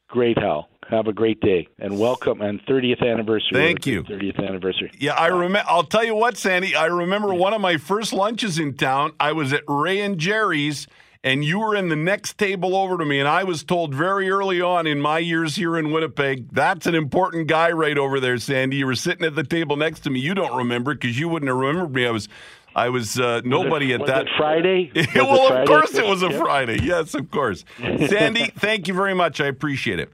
Great, 0.08 0.38
Hal. 0.38 0.70
Have 0.88 1.06
a 1.06 1.12
great 1.12 1.40
day 1.40 1.66
and 1.78 1.98
welcome 1.98 2.40
and 2.40 2.64
30th 2.66 3.02
anniversary. 3.06 3.52
Thank 3.52 3.86
you. 3.86 4.04
30th 4.04 4.46
anniversary. 4.46 4.90
Yeah, 4.98 5.14
I 5.14 5.26
remember. 5.26 5.68
I'll 5.68 5.84
tell 5.84 6.04
you 6.04 6.14
what, 6.14 6.38
Sandy. 6.38 6.74
I 6.74 6.86
remember 6.86 7.34
one 7.34 7.52
of 7.52 7.60
my 7.60 7.76
first 7.76 8.12
lunches 8.12 8.58
in 8.58 8.74
town. 8.74 9.12
I 9.18 9.32
was 9.32 9.52
at 9.52 9.62
Ray 9.68 10.00
and 10.00 10.18
Jerry's, 10.18 10.86
and 11.24 11.42
you 11.42 11.58
were 11.58 11.74
in 11.74 11.88
the 11.88 11.96
next 11.96 12.36
table 12.36 12.76
over 12.76 12.98
to 12.98 13.04
me, 13.04 13.18
and 13.18 13.26
I 13.26 13.44
was 13.44 13.64
told 13.64 13.94
very 13.94 14.30
early 14.30 14.60
on 14.60 14.86
in 14.86 15.00
my 15.00 15.18
years 15.18 15.56
here 15.56 15.78
in 15.78 15.90
Winnipeg, 15.90 16.52
that's 16.52 16.86
an 16.86 16.94
important 16.94 17.48
guy 17.48 17.70
right 17.70 17.96
over 17.96 18.20
there, 18.20 18.36
Sandy. 18.36 18.76
You 18.76 18.86
were 18.86 18.94
sitting 18.94 19.24
at 19.24 19.34
the 19.34 19.42
table 19.42 19.76
next 19.76 20.00
to 20.00 20.10
me. 20.10 20.20
You 20.20 20.34
don't 20.34 20.54
remember 20.54 20.94
because 20.94 21.18
you 21.18 21.30
wouldn't 21.30 21.48
have 21.48 21.56
remembered 21.56 21.94
me. 21.94 22.06
I 22.06 22.10
was 22.10 22.28
I 22.76 22.90
was 22.90 23.18
uh, 23.18 23.40
nobody 23.42 23.86
was 23.86 23.94
it, 23.94 24.00
at 24.02 24.06
that. 24.06 24.26
Friday? 24.36 24.92
well, 25.14 25.50
of 25.50 25.66
course 25.66 25.94
it 25.94 26.06
was 26.06 26.22
a 26.22 26.30
Friday. 26.30 26.80
Yes, 26.82 27.14
of 27.14 27.30
course. 27.30 27.64
Sandy, 27.78 28.52
thank 28.58 28.86
you 28.86 28.92
very 28.92 29.14
much. 29.14 29.40
I 29.40 29.46
appreciate 29.46 29.98
it. 29.98 30.12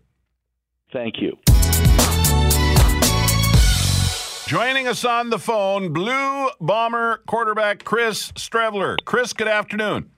Thank 0.92 1.20
you. 1.20 1.36
Joining 4.46 4.86
us 4.86 5.04
on 5.04 5.30
the 5.30 5.38
phone, 5.38 5.92
Blue 5.92 6.50
Bomber 6.60 7.22
quarterback 7.26 7.82
Chris 7.82 8.30
Streveler. 8.32 8.96
Chris, 9.04 9.32
good 9.32 9.48
afternoon. 9.48 10.10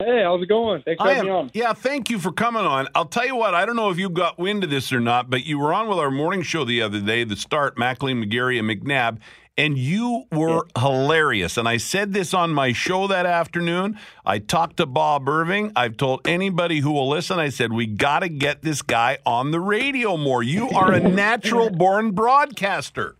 Hey, 0.00 0.22
how's 0.22 0.40
it 0.40 0.46
going? 0.46 0.80
Thanks 0.82 1.02
for 1.02 1.08
having 1.08 1.24
me 1.24 1.30
on. 1.30 1.50
Yeah, 1.54 1.72
thank 1.72 2.08
you 2.08 2.20
for 2.20 2.30
coming 2.30 2.64
on. 2.64 2.86
I'll 2.94 3.06
tell 3.06 3.26
you 3.26 3.34
what, 3.34 3.52
I 3.52 3.66
don't 3.66 3.74
know 3.74 3.90
if 3.90 3.98
you 3.98 4.08
got 4.08 4.38
wind 4.38 4.62
of 4.62 4.70
this 4.70 4.92
or 4.92 5.00
not, 5.00 5.28
but 5.28 5.44
you 5.44 5.58
were 5.58 5.74
on 5.74 5.88
with 5.88 5.98
our 5.98 6.12
morning 6.12 6.42
show 6.42 6.64
the 6.64 6.82
other 6.82 7.00
day, 7.00 7.24
the 7.24 7.34
start, 7.34 7.76
McLean, 7.76 8.22
McGarry, 8.22 8.60
and 8.60 8.70
McNabb, 8.70 9.18
and 9.56 9.76
you 9.76 10.22
were 10.30 10.68
hilarious. 10.78 11.56
And 11.56 11.68
I 11.68 11.78
said 11.78 12.12
this 12.12 12.32
on 12.32 12.54
my 12.54 12.72
show 12.72 13.08
that 13.08 13.26
afternoon. 13.26 13.98
I 14.24 14.38
talked 14.38 14.76
to 14.76 14.86
Bob 14.86 15.28
Irving. 15.28 15.72
I've 15.74 15.96
told 15.96 16.28
anybody 16.28 16.78
who 16.78 16.92
will 16.92 17.08
listen, 17.08 17.40
I 17.40 17.48
said, 17.48 17.72
we 17.72 17.86
got 17.88 18.20
to 18.20 18.28
get 18.28 18.62
this 18.62 18.82
guy 18.82 19.18
on 19.26 19.50
the 19.50 19.58
radio 19.58 20.16
more. 20.16 20.44
You 20.44 20.70
are 20.70 20.92
a 20.92 21.00
natural 21.08 21.70
born 21.70 22.12
broadcaster. 22.12 23.16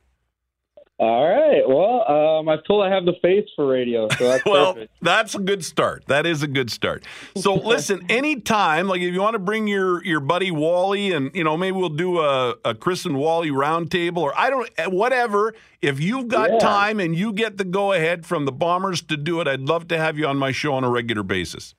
All 1.00 1.28
right. 1.28 1.62
Well, 1.64 2.10
um, 2.10 2.48
I've 2.48 2.64
told 2.64 2.84
I 2.84 2.92
have 2.92 3.04
the 3.04 3.14
face 3.22 3.48
for 3.54 3.68
radio, 3.68 4.08
so 4.08 4.24
that's 4.26 4.44
well, 4.46 4.74
perfect. 4.74 4.92
that's 5.00 5.36
a 5.36 5.38
good 5.38 5.64
start. 5.64 6.04
That 6.08 6.26
is 6.26 6.42
a 6.42 6.48
good 6.48 6.72
start. 6.72 7.04
So 7.36 7.54
listen, 7.64 8.04
anytime, 8.08 8.88
like 8.88 9.00
if 9.00 9.14
you 9.14 9.20
want 9.20 9.34
to 9.34 9.38
bring 9.38 9.68
your 9.68 10.04
your 10.04 10.18
buddy 10.18 10.50
Wally, 10.50 11.12
and 11.12 11.30
you 11.34 11.44
know 11.44 11.56
maybe 11.56 11.76
we'll 11.76 11.88
do 11.88 12.18
a, 12.18 12.56
a 12.64 12.74
Chris 12.74 13.04
and 13.04 13.16
Wally 13.16 13.50
roundtable, 13.50 14.18
or 14.18 14.36
I 14.36 14.50
don't 14.50 14.68
whatever. 14.88 15.54
If 15.80 16.00
you've 16.00 16.26
got 16.26 16.50
yeah. 16.50 16.58
time 16.58 16.98
and 16.98 17.14
you 17.14 17.32
get 17.32 17.58
the 17.58 17.64
go 17.64 17.92
ahead 17.92 18.26
from 18.26 18.44
the 18.44 18.50
Bombers 18.50 19.00
to 19.02 19.16
do 19.16 19.40
it, 19.40 19.46
I'd 19.46 19.60
love 19.60 19.86
to 19.88 19.98
have 19.98 20.18
you 20.18 20.26
on 20.26 20.36
my 20.36 20.50
show 20.50 20.74
on 20.74 20.82
a 20.82 20.90
regular 20.90 21.22
basis. 21.22 21.76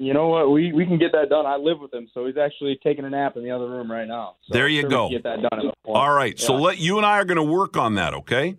You 0.00 0.14
know 0.14 0.28
what? 0.28 0.50
We 0.50 0.72
we 0.72 0.86
can 0.86 0.96
get 0.96 1.12
that 1.12 1.28
done. 1.28 1.44
I 1.44 1.56
live 1.56 1.78
with 1.78 1.92
him, 1.92 2.08
so 2.14 2.24
he's 2.24 2.38
actually 2.38 2.80
taking 2.82 3.04
a 3.04 3.10
nap 3.10 3.36
in 3.36 3.44
the 3.44 3.50
other 3.50 3.68
room 3.68 3.92
right 3.92 4.08
now. 4.08 4.36
So 4.46 4.54
there 4.54 4.66
you 4.66 4.80
sure 4.80 4.88
go. 4.88 5.10
Get 5.10 5.24
that 5.24 5.42
done. 5.42 5.72
All 5.84 6.14
right. 6.14 6.40
Yeah. 6.40 6.46
So 6.46 6.56
let 6.56 6.78
you 6.78 6.96
and 6.96 7.04
I 7.04 7.18
are 7.18 7.26
going 7.26 7.36
to 7.36 7.42
work 7.42 7.76
on 7.76 7.96
that. 7.96 8.14
Okay. 8.14 8.56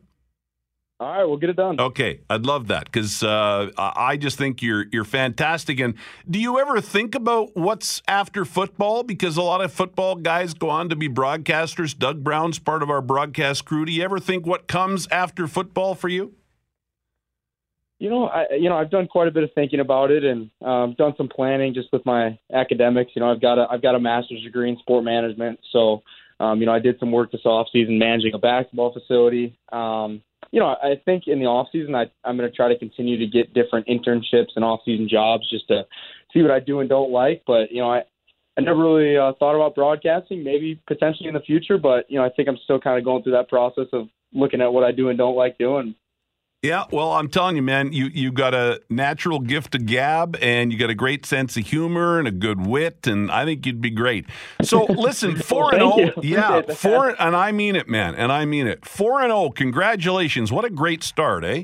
All 1.00 1.08
right, 1.08 1.26
we'll 1.26 1.38
get 1.38 1.50
it 1.50 1.56
done. 1.56 1.80
Okay, 1.80 2.20
I'd 2.30 2.46
love 2.46 2.68
that 2.68 2.86
because 2.86 3.24
uh, 3.24 3.72
I 3.76 4.18
just 4.18 4.38
think 4.38 4.62
you're 4.62 4.86
you're 4.92 5.04
fantastic. 5.04 5.80
And 5.80 5.96
do 6.30 6.38
you 6.38 6.60
ever 6.60 6.80
think 6.80 7.16
about 7.16 7.58
what's 7.58 8.04
after 8.08 8.46
football? 8.46 9.02
Because 9.02 9.36
a 9.36 9.42
lot 9.42 9.62
of 9.62 9.74
football 9.74 10.14
guys 10.14 10.54
go 10.54 10.70
on 10.70 10.90
to 10.90 10.96
be 10.96 11.10
broadcasters. 11.10 11.98
Doug 11.98 12.24
Brown's 12.24 12.60
part 12.60 12.84
of 12.84 12.92
our 12.92 13.02
broadcast 13.02 13.66
crew. 13.66 13.84
Do 13.84 13.92
you 13.92 14.04
ever 14.04 14.20
think 14.20 14.46
what 14.46 14.68
comes 14.68 15.08
after 15.08 15.48
football 15.48 15.96
for 15.96 16.08
you? 16.08 16.36
You 18.02 18.10
know, 18.10 18.26
I 18.26 18.46
you 18.60 18.68
know 18.68 18.78
I've 18.78 18.90
done 18.90 19.06
quite 19.06 19.28
a 19.28 19.32
bit 19.32 19.44
of 19.44 19.52
thinking 19.54 19.80
about 19.80 20.10
it 20.10 20.24
and 20.24 20.50
um, 20.66 20.96
done 20.98 21.14
some 21.18 21.28
planning 21.28 21.76
just 21.76 21.90
with 21.94 22.04
my 22.04 22.40
academics. 22.52 23.12
You 23.14 23.20
know, 23.20 23.32
I've 23.32 23.40
got 23.40 23.60
a 23.60 23.68
I've 23.70 23.84
got 23.84 23.94
a 23.94 24.00
master's 24.00 24.42
degree 24.42 24.72
in 24.72 24.78
sport 24.80 25.04
management, 25.04 25.60
so 25.72 26.02
um, 26.40 26.60
you 26.60 26.66
know 26.66 26.74
I 26.74 26.80
did 26.80 26.98
some 27.00 27.12
work 27.12 27.32
this 27.32 27.46
off 27.46 27.68
season 27.72 28.00
managing 28.00 28.34
a 28.34 28.40
basketball 28.40 28.92
facility. 28.92 29.56
Um, 29.72 30.24
you 30.52 30.60
know, 30.60 30.66
I 30.66 31.00
think 31.06 31.28
in 31.28 31.38
the 31.38 31.46
off 31.46 31.68
season 31.72 31.94
I 31.94 32.06
I'm 32.24 32.38
going 32.38 32.50
to 32.50 32.56
try 32.56 32.70
to 32.70 32.80
continue 32.80 33.20
to 33.20 33.28
get 33.28 33.54
different 33.54 33.86
internships 33.86 34.50
and 34.56 34.66
off 34.66 34.80
season 34.84 35.08
jobs 35.08 35.48
just 35.52 35.68
to 35.68 35.86
see 36.34 36.42
what 36.42 36.50
I 36.50 36.60
do 36.60 36.80
and 36.80 36.90
don't 36.90 37.12
like. 37.12 37.44
But 37.46 37.70
you 37.70 37.82
know, 37.82 37.92
I 37.92 38.02
I 38.58 38.62
never 38.62 38.80
really 38.80 39.16
uh, 39.16 39.34
thought 39.38 39.56
about 39.56 39.76
broadcasting. 39.76 40.44
Maybe 40.44 40.82
potentially 40.88 41.28
in 41.28 41.36
the 41.36 41.42
future, 41.42 41.78
but 41.78 42.10
you 42.10 42.18
know, 42.18 42.26
I 42.26 42.30
think 42.30 42.50
I'm 42.50 42.58
still 42.64 42.80
kind 42.80 42.98
of 42.98 43.06
going 43.06 43.22
through 43.22 43.34
that 43.34 43.48
process 43.48 43.90
of 43.94 44.08
looking 44.34 44.60
at 44.60 44.74
what 44.74 44.84
I 44.84 44.92
do 44.92 45.10
and 45.10 45.20
don't 45.20 45.36
like 45.36 45.60
doing. 45.60 45.94
Yeah, 46.64 46.84
well, 46.92 47.14
I'm 47.14 47.28
telling 47.28 47.56
you, 47.56 47.64
man, 47.64 47.92
you 47.92 48.06
you 48.06 48.32
got 48.32 48.54
a 48.54 48.82
natural 48.88 49.40
gift 49.40 49.74
of 49.74 49.88
gab, 49.88 50.38
and 50.42 50.72
you 50.72 50.78
got 50.78 50.92
a 50.92 50.96
great 50.96 51.26
sense 51.26 51.58
of 51.58 51.66
humor 51.66 52.20
and 52.20 52.28
a 52.28 52.32
good 52.32 52.68
wit, 52.68 53.08
and 53.08 53.32
I 53.32 53.46
think 53.46 53.66
you'd 53.66 53.82
be 53.82 53.90
great. 53.90 54.28
So, 54.62 54.84
listen, 54.90 55.38
four 55.38 55.74
and 55.74 55.92
zero, 55.92 56.12
yeah, 56.22 56.62
four, 56.62 57.16
and 57.20 57.36
I 57.36 57.52
mean 57.52 57.76
it, 57.76 57.90
man, 57.90 58.14
and 58.14 58.32
I 58.32 58.46
mean 58.46 58.68
it. 58.68 58.86
Four 58.86 59.22
and 59.22 59.32
zero, 59.32 59.50
congratulations! 59.50 60.52
What 60.52 60.64
a 60.64 60.70
great 60.70 61.02
start, 61.02 61.44
eh? 61.44 61.64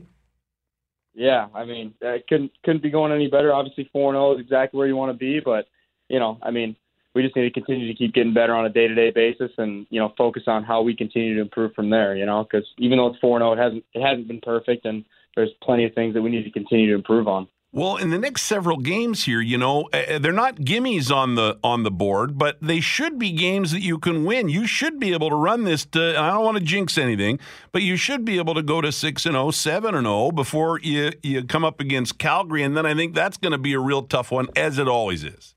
Yeah, 1.14 1.48
I 1.54 1.66
mean, 1.66 1.94
it 2.02 2.26
couldn't 2.28 2.52
couldn't 2.64 2.82
be 2.82 2.90
going 2.90 3.12
any 3.12 3.28
better. 3.28 3.54
Obviously, 3.54 3.88
four 3.94 4.12
and 4.12 4.18
zero 4.18 4.34
is 4.34 4.40
exactly 4.40 4.80
where 4.80 4.88
you 4.88 4.96
want 4.96 5.12
to 5.12 5.18
be, 5.18 5.40
but 5.40 5.68
you 6.10 6.18
know, 6.18 6.40
I 6.42 6.50
mean, 6.50 6.76
we 7.16 7.24
just 7.24 7.36
need 7.36 7.44
to 7.44 7.52
continue 7.52 7.88
to 7.88 7.96
keep 7.96 8.14
getting 8.14 8.34
better 8.34 8.54
on 8.54 8.66
a 8.66 8.70
day 8.70 8.88
to 8.88 8.96
day 8.96 9.12
basis, 9.12 9.52
and 9.58 9.88
you 9.90 10.00
know, 10.00 10.14
focus 10.18 10.44
on 10.48 10.64
how 10.64 10.82
we 10.82 10.96
continue 10.96 11.36
to 11.36 11.42
improve 11.42 11.74
from 11.74 11.90
there. 11.90 12.16
You 12.16 12.26
know, 12.26 12.44
because 12.44 12.68
even 12.78 12.98
though 12.98 13.08
it's 13.08 13.20
four 13.20 13.40
zero, 13.40 13.50
oh, 13.50 13.54
it 13.54 13.60
hasn't 13.60 13.84
it 13.94 14.02
hasn't 14.02 14.28
been 14.28 14.42
perfect, 14.42 14.86
and 14.86 15.04
there's 15.36 15.50
plenty 15.64 15.86
of 15.86 15.94
things 15.94 16.14
that 16.14 16.22
we 16.22 16.30
need 16.30 16.44
to 16.44 16.52
continue 16.52 16.88
to 16.88 16.96
improve 16.96 17.28
on. 17.28 17.48
Well, 17.74 17.98
in 17.98 18.12
the 18.12 18.18
next 18.18 18.44
several 18.44 18.78
games 18.78 19.26
here, 19.26 19.42
you 19.42 19.58
know, 19.58 19.90
eh, 19.92 20.06
eh, 20.08 20.20
they're 20.20 20.32
not 20.32 20.56
gimmies 20.56 21.14
on 21.14 21.36
the 21.36 21.60
on 21.64 21.84
the 21.84 21.92
board, 21.92 22.38
but 22.38 22.58
they 22.62 22.80
should 22.80 23.20
be 23.20 23.32
games 23.32 23.72
that 23.72 23.82
you 23.82 24.00
can 24.00 24.24
win. 24.24 24.48
You 24.48 24.66
should 24.66 25.00
be 25.00 25.14
able 25.14 25.30
to 25.30 25.36
run 25.36 25.66
this 25.66 25.86
to 25.88 26.18
I 26.18 26.32
don't 26.32 26.46
want 26.46 26.58
to 26.58 26.64
jinx 26.64 26.98
anything, 26.98 27.40
but 27.74 27.82
you 27.82 27.98
should 27.98 28.24
be 28.24 28.38
able 28.38 28.56
to 28.56 28.64
go 28.64 28.80
to 28.80 28.92
6 28.92 29.26
and 29.26 29.34
0, 29.34 29.52
7 29.52 29.96
and 29.96 30.06
0 30.08 30.32
before 30.32 30.80
you 30.80 31.12
you 31.22 31.44
come 31.44 31.66
up 31.66 31.82
against 31.82 32.18
Calgary 32.18 32.64
and 32.64 32.76
then 32.76 32.86
I 32.86 32.96
think 32.96 33.14
that's 33.14 33.38
going 33.38 33.52
to 33.52 33.58
be 33.58 33.74
a 33.74 33.80
real 33.80 34.02
tough 34.02 34.32
one 34.32 34.48
as 34.56 34.80
it 34.80 34.88
always 34.88 35.24
is. 35.26 35.54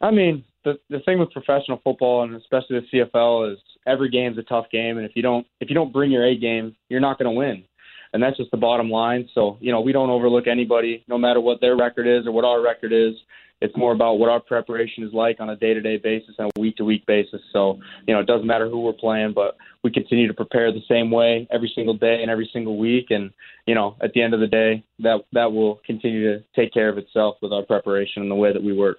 I 0.00 0.10
mean, 0.10 0.44
the 0.64 0.78
the 0.90 1.00
thing 1.00 1.18
with 1.18 1.30
professional 1.30 1.80
football 1.82 2.22
and 2.22 2.34
especially 2.34 2.80
the 2.80 2.98
CFL 2.98 3.52
is 3.52 3.58
every 3.86 4.10
game's 4.10 4.38
a 4.38 4.42
tough 4.42 4.66
game, 4.70 4.98
and 4.98 5.06
if 5.06 5.12
you 5.14 5.22
don't 5.22 5.46
if 5.60 5.68
you 5.68 5.74
don't 5.74 5.92
bring 5.92 6.10
your 6.10 6.24
A 6.24 6.36
game, 6.36 6.76
you're 6.88 7.00
not 7.00 7.18
going 7.18 7.32
to 7.32 7.36
win, 7.36 7.64
and 8.12 8.22
that's 8.22 8.36
just 8.36 8.50
the 8.50 8.56
bottom 8.56 8.90
line. 8.90 9.28
So 9.34 9.58
you 9.60 9.72
know 9.72 9.80
we 9.80 9.92
don't 9.92 10.10
overlook 10.10 10.46
anybody, 10.46 11.04
no 11.08 11.18
matter 11.18 11.40
what 11.40 11.60
their 11.60 11.76
record 11.76 12.06
is 12.06 12.26
or 12.26 12.32
what 12.32 12.44
our 12.44 12.60
record 12.60 12.92
is. 12.92 13.14
It's 13.60 13.76
more 13.76 13.90
about 13.92 14.20
what 14.20 14.30
our 14.30 14.38
preparation 14.38 15.02
is 15.02 15.12
like 15.12 15.40
on 15.40 15.50
a 15.50 15.56
day 15.56 15.74
to 15.74 15.80
day 15.80 15.96
basis 15.96 16.36
and 16.38 16.48
a 16.56 16.60
week 16.60 16.76
to 16.76 16.84
week 16.84 17.04
basis. 17.06 17.40
So 17.52 17.80
you 18.06 18.14
know 18.14 18.20
it 18.20 18.26
doesn't 18.26 18.46
matter 18.46 18.68
who 18.68 18.80
we're 18.80 18.92
playing, 18.92 19.32
but 19.34 19.56
we 19.82 19.90
continue 19.90 20.28
to 20.28 20.34
prepare 20.34 20.70
the 20.70 20.82
same 20.88 21.10
way 21.10 21.48
every 21.50 21.72
single 21.74 21.94
day 21.94 22.18
and 22.22 22.30
every 22.30 22.48
single 22.52 22.78
week, 22.78 23.06
and 23.10 23.32
you 23.66 23.74
know 23.74 23.96
at 24.00 24.12
the 24.12 24.22
end 24.22 24.32
of 24.32 24.38
the 24.38 24.46
day 24.46 24.84
that 25.00 25.24
that 25.32 25.52
will 25.52 25.80
continue 25.84 26.22
to 26.32 26.44
take 26.54 26.72
care 26.72 26.88
of 26.88 26.98
itself 26.98 27.36
with 27.42 27.52
our 27.52 27.64
preparation 27.64 28.22
and 28.22 28.30
the 28.30 28.36
way 28.36 28.52
that 28.52 28.62
we 28.62 28.72
work. 28.72 28.98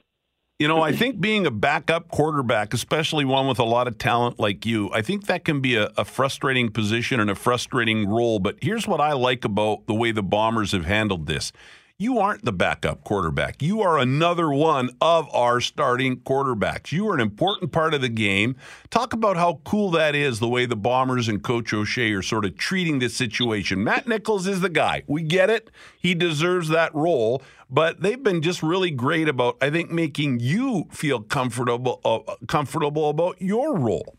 You 0.60 0.68
know, 0.68 0.82
I 0.82 0.92
think 0.92 1.22
being 1.22 1.46
a 1.48 1.52
backup 1.52 2.10
quarterback, 2.10 2.74
especially 2.74 3.24
one 3.24 3.48
with 3.48 3.60
a 3.60 3.64
lot 3.64 3.88
of 3.88 3.98
talent 3.98 4.42
like 4.42 4.66
you, 4.66 4.92
I 4.92 5.02
think 5.02 5.28
that 5.28 5.46
can 5.46 5.62
be 5.62 5.78
a, 5.78 5.90
a, 5.96 6.04
frustrating 6.04 6.70
position 6.70 7.22
and 7.22 7.30
a 7.30 7.36
frustrating 7.36 8.10
role. 8.10 8.40
But 8.40 8.58
here's 8.62 8.86
what 8.86 9.00
I 9.00 9.14
like 9.14 9.46
about 9.46 9.88
the 9.88 9.94
way 9.94 10.12
the 10.12 10.22
Bombers 10.22 10.74
have 10.74 10.84
handled 10.84 11.28
this 11.28 11.54
you 12.02 12.18
aren't 12.18 12.46
the 12.46 12.54
backup 12.54 13.04
quarterback. 13.04 13.62
You 13.62 13.82
are 13.82 14.00
another 14.00 14.50
one 14.50 14.90
of 15.02 15.28
our 15.36 15.60
starting 15.60 16.22
quarterbacks. 16.22 16.94
You 16.94 17.10
are 17.10 17.14
an 17.14 17.20
important 17.20 17.74
part 17.74 17.94
of 17.94 18.00
the 18.00 18.08
game. 18.08 18.56
Talk 18.90 19.12
about 19.12 19.36
how 19.36 19.60
cool 19.66 19.92
that 19.92 20.16
is, 20.16 20.40
the 20.40 20.48
way 20.48 20.66
the 20.66 20.78
Bombers 20.78 21.28
and 21.28 21.44
Coach 21.44 21.74
O'Shea 21.74 22.14
are 22.14 22.22
sort 22.22 22.46
of 22.46 22.58
treating 22.58 23.00
this 23.00 23.18
situation. 23.18 23.84
Matt 23.84 24.08
Nichols 24.08 24.48
is 24.48 24.62
the 24.62 24.70
guy. 24.70 25.04
We 25.08 25.24
get 25.24 25.50
it. 25.50 25.72
He 26.00 26.16
deserves 26.16 26.70
that 26.70 26.96
role. 26.96 27.44
But 27.70 28.02
they've 28.02 28.22
been 28.22 28.42
just 28.42 28.64
really 28.64 28.90
great 28.90 29.30
about, 29.30 29.58
I 29.62 29.70
think, 29.70 29.92
making 29.92 30.40
you 30.40 30.86
feel 30.92 31.22
comfortable, 31.22 32.02
uh, 32.04 32.36
comfortable 32.48 33.10
about 33.10 33.42
your 33.42 33.78
role. 33.78 34.16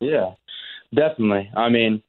Yeah, 0.00 0.32
definitely. 0.94 1.50
I 1.56 1.70
mean, 1.70 2.02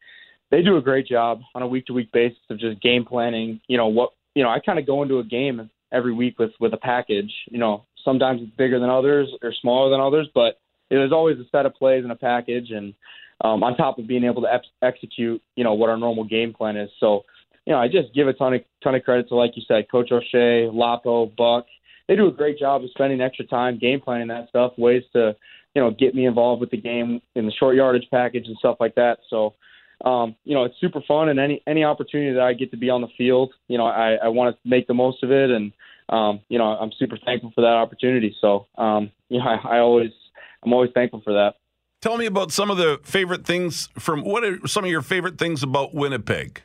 they 0.51 0.61
do 0.61 0.77
a 0.77 0.81
great 0.81 1.07
job 1.07 1.39
on 1.53 1.61
a 1.61 1.67
week 1.67 1.85
to 1.85 1.93
week 1.93 2.11
basis 2.11 2.39
of 2.49 2.59
just 2.59 2.81
game 2.81 3.05
planning. 3.05 3.61
You 3.67 3.77
know 3.77 3.87
what 3.87 4.11
you 4.35 4.43
know, 4.43 4.49
I 4.49 4.59
kind 4.59 4.77
of 4.77 4.85
go 4.85 5.01
into 5.01 5.19
a 5.19 5.23
game 5.23 5.69
every 5.91 6.13
week 6.13 6.37
with 6.37 6.51
with 6.59 6.73
a 6.73 6.77
package. 6.77 7.31
You 7.49 7.57
know, 7.57 7.85
sometimes 8.03 8.41
it's 8.41 8.55
bigger 8.57 8.79
than 8.79 8.89
others 8.89 9.29
or 9.41 9.53
smaller 9.61 9.89
than 9.89 10.01
others, 10.01 10.29
but 10.35 10.59
there's 10.89 11.11
always 11.11 11.37
a 11.39 11.45
set 11.51 11.65
of 11.65 11.73
plays 11.73 12.03
and 12.03 12.11
a 12.11 12.15
package, 12.15 12.69
and 12.71 12.93
um, 13.41 13.63
on 13.63 13.75
top 13.75 13.97
of 13.97 14.07
being 14.07 14.23
able 14.23 14.41
to 14.43 14.53
ex- 14.53 14.67
execute, 14.81 15.41
you 15.55 15.63
know, 15.63 15.73
what 15.73 15.89
our 15.89 15.97
normal 15.97 16.23
game 16.23 16.53
plan 16.53 16.77
is. 16.77 16.89
So, 16.99 17.25
you 17.65 17.73
know, 17.73 17.79
I 17.79 17.87
just 17.87 18.13
give 18.13 18.27
a 18.27 18.33
ton 18.33 18.53
of 18.53 18.61
ton 18.83 18.95
of 18.95 19.03
credit 19.03 19.29
to, 19.29 19.35
like 19.35 19.51
you 19.55 19.63
said, 19.67 19.89
Coach 19.91 20.11
O'Shea, 20.11 20.69
Lapo, 20.71 21.25
Buck. 21.25 21.65
They 22.07 22.15
do 22.15 22.27
a 22.27 22.31
great 22.31 22.59
job 22.59 22.83
of 22.83 22.89
spending 22.91 23.21
extra 23.21 23.45
time 23.45 23.79
game 23.79 23.99
planning 23.99 24.27
that 24.27 24.49
stuff, 24.49 24.73
ways 24.77 25.03
to, 25.13 25.35
you 25.73 25.81
know, 25.81 25.89
get 25.89 26.13
me 26.13 26.27
involved 26.27 26.61
with 26.61 26.69
the 26.69 26.77
game 26.77 27.21
in 27.35 27.45
the 27.47 27.51
short 27.51 27.75
yardage 27.75 28.07
package 28.11 28.45
and 28.45 28.55
stuff 28.57 28.77
like 28.79 28.93
that. 28.95 29.17
So, 29.29 29.55
um, 30.03 30.35
you 30.43 30.53
know, 30.53 30.65
it's 30.65 30.79
super 30.79 31.01
fun, 31.07 31.29
and 31.29 31.39
any 31.39 31.63
any 31.65 31.83
opportunity 31.83 32.33
that 32.33 32.43
I 32.43 32.53
get 32.53 32.71
to 32.71 32.77
be 32.77 32.89
on 32.89 33.01
the 33.01 33.07
field, 33.17 33.53
you 33.67 33.77
know, 33.77 33.85
I, 33.85 34.15
I 34.23 34.27
want 34.27 34.55
to 34.55 34.69
make 34.69 34.87
the 34.87 34.93
most 34.93 35.23
of 35.23 35.31
it, 35.31 35.49
and 35.49 35.71
um, 36.09 36.41
you 36.49 36.59
know, 36.59 36.65
I'm 36.65 36.91
super 36.99 37.17
thankful 37.25 37.51
for 37.55 37.61
that 37.61 37.73
opportunity. 37.73 38.35
So, 38.39 38.67
um, 38.77 39.11
you 39.29 39.39
know, 39.39 39.45
I, 39.45 39.77
I 39.77 39.79
always, 39.79 40.11
I'm 40.63 40.73
always 40.73 40.91
thankful 40.93 41.21
for 41.23 41.33
that. 41.33 41.55
Tell 42.01 42.17
me 42.17 42.27
about 42.27 42.51
some 42.51 42.69
of 42.69 42.77
the 42.77 42.99
favorite 43.03 43.45
things 43.45 43.89
from 43.97 44.23
what 44.23 44.43
are 44.43 44.67
some 44.67 44.83
of 44.83 44.91
your 44.91 45.01
favorite 45.01 45.39
things 45.39 45.63
about 45.63 45.95
Winnipeg? 45.95 46.61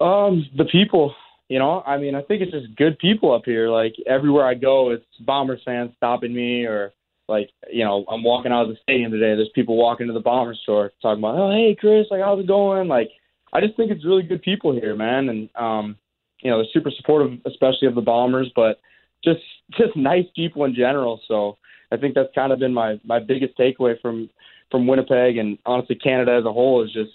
Um, 0.00 0.46
the 0.56 0.64
people. 0.64 1.14
You 1.48 1.60
know, 1.60 1.80
I 1.86 1.96
mean, 1.96 2.16
I 2.16 2.22
think 2.22 2.42
it's 2.42 2.50
just 2.50 2.74
good 2.76 2.98
people 2.98 3.32
up 3.32 3.42
here. 3.44 3.68
Like 3.68 3.94
everywhere 4.04 4.46
I 4.46 4.54
go, 4.54 4.90
it's 4.90 5.04
Bombers 5.20 5.60
fans 5.64 5.92
stopping 5.96 6.34
me 6.34 6.64
or 6.64 6.92
like 7.28 7.50
you 7.72 7.84
know 7.84 8.04
I'm 8.10 8.24
walking 8.24 8.52
out 8.52 8.62
of 8.62 8.68
the 8.68 8.76
stadium 8.82 9.12
today. 9.12 9.34
There's 9.36 9.50
people 9.54 9.76
walking 9.76 10.08
to 10.08 10.12
the 10.12 10.20
Bombers 10.20 10.60
store 10.62 10.92
talking 11.00 11.22
about, 11.22 11.36
oh 11.36 11.50
hey 11.52 11.76
Chris, 11.78 12.06
like 12.10 12.20
how's 12.20 12.40
it 12.40 12.48
going? 12.48 12.88
Like 12.88 13.10
I 13.52 13.60
just 13.60 13.76
think 13.76 13.90
it's 13.90 14.04
really 14.04 14.22
good 14.22 14.42
people 14.42 14.72
here, 14.72 14.96
man, 14.96 15.28
and 15.28 15.48
um, 15.54 15.96
you 16.40 16.50
know 16.50 16.58
they're 16.58 16.72
super 16.72 16.90
supportive, 16.96 17.38
especially 17.46 17.88
of 17.88 17.94
the 17.94 18.00
Bombers, 18.00 18.50
but 18.56 18.80
just 19.24 19.40
just 19.78 19.96
nice 19.96 20.26
people 20.34 20.64
in 20.64 20.74
general. 20.74 21.20
So 21.28 21.58
I 21.92 21.96
think 21.96 22.14
that's 22.14 22.34
kind 22.34 22.52
of 22.52 22.58
been 22.58 22.74
my 22.74 23.00
my 23.04 23.18
biggest 23.18 23.56
takeaway 23.58 24.00
from 24.00 24.30
from 24.70 24.86
Winnipeg 24.86 25.38
and 25.38 25.58
honestly 25.64 25.94
Canada 25.94 26.36
as 26.38 26.44
a 26.44 26.52
whole 26.52 26.84
is 26.84 26.92
just 26.92 27.10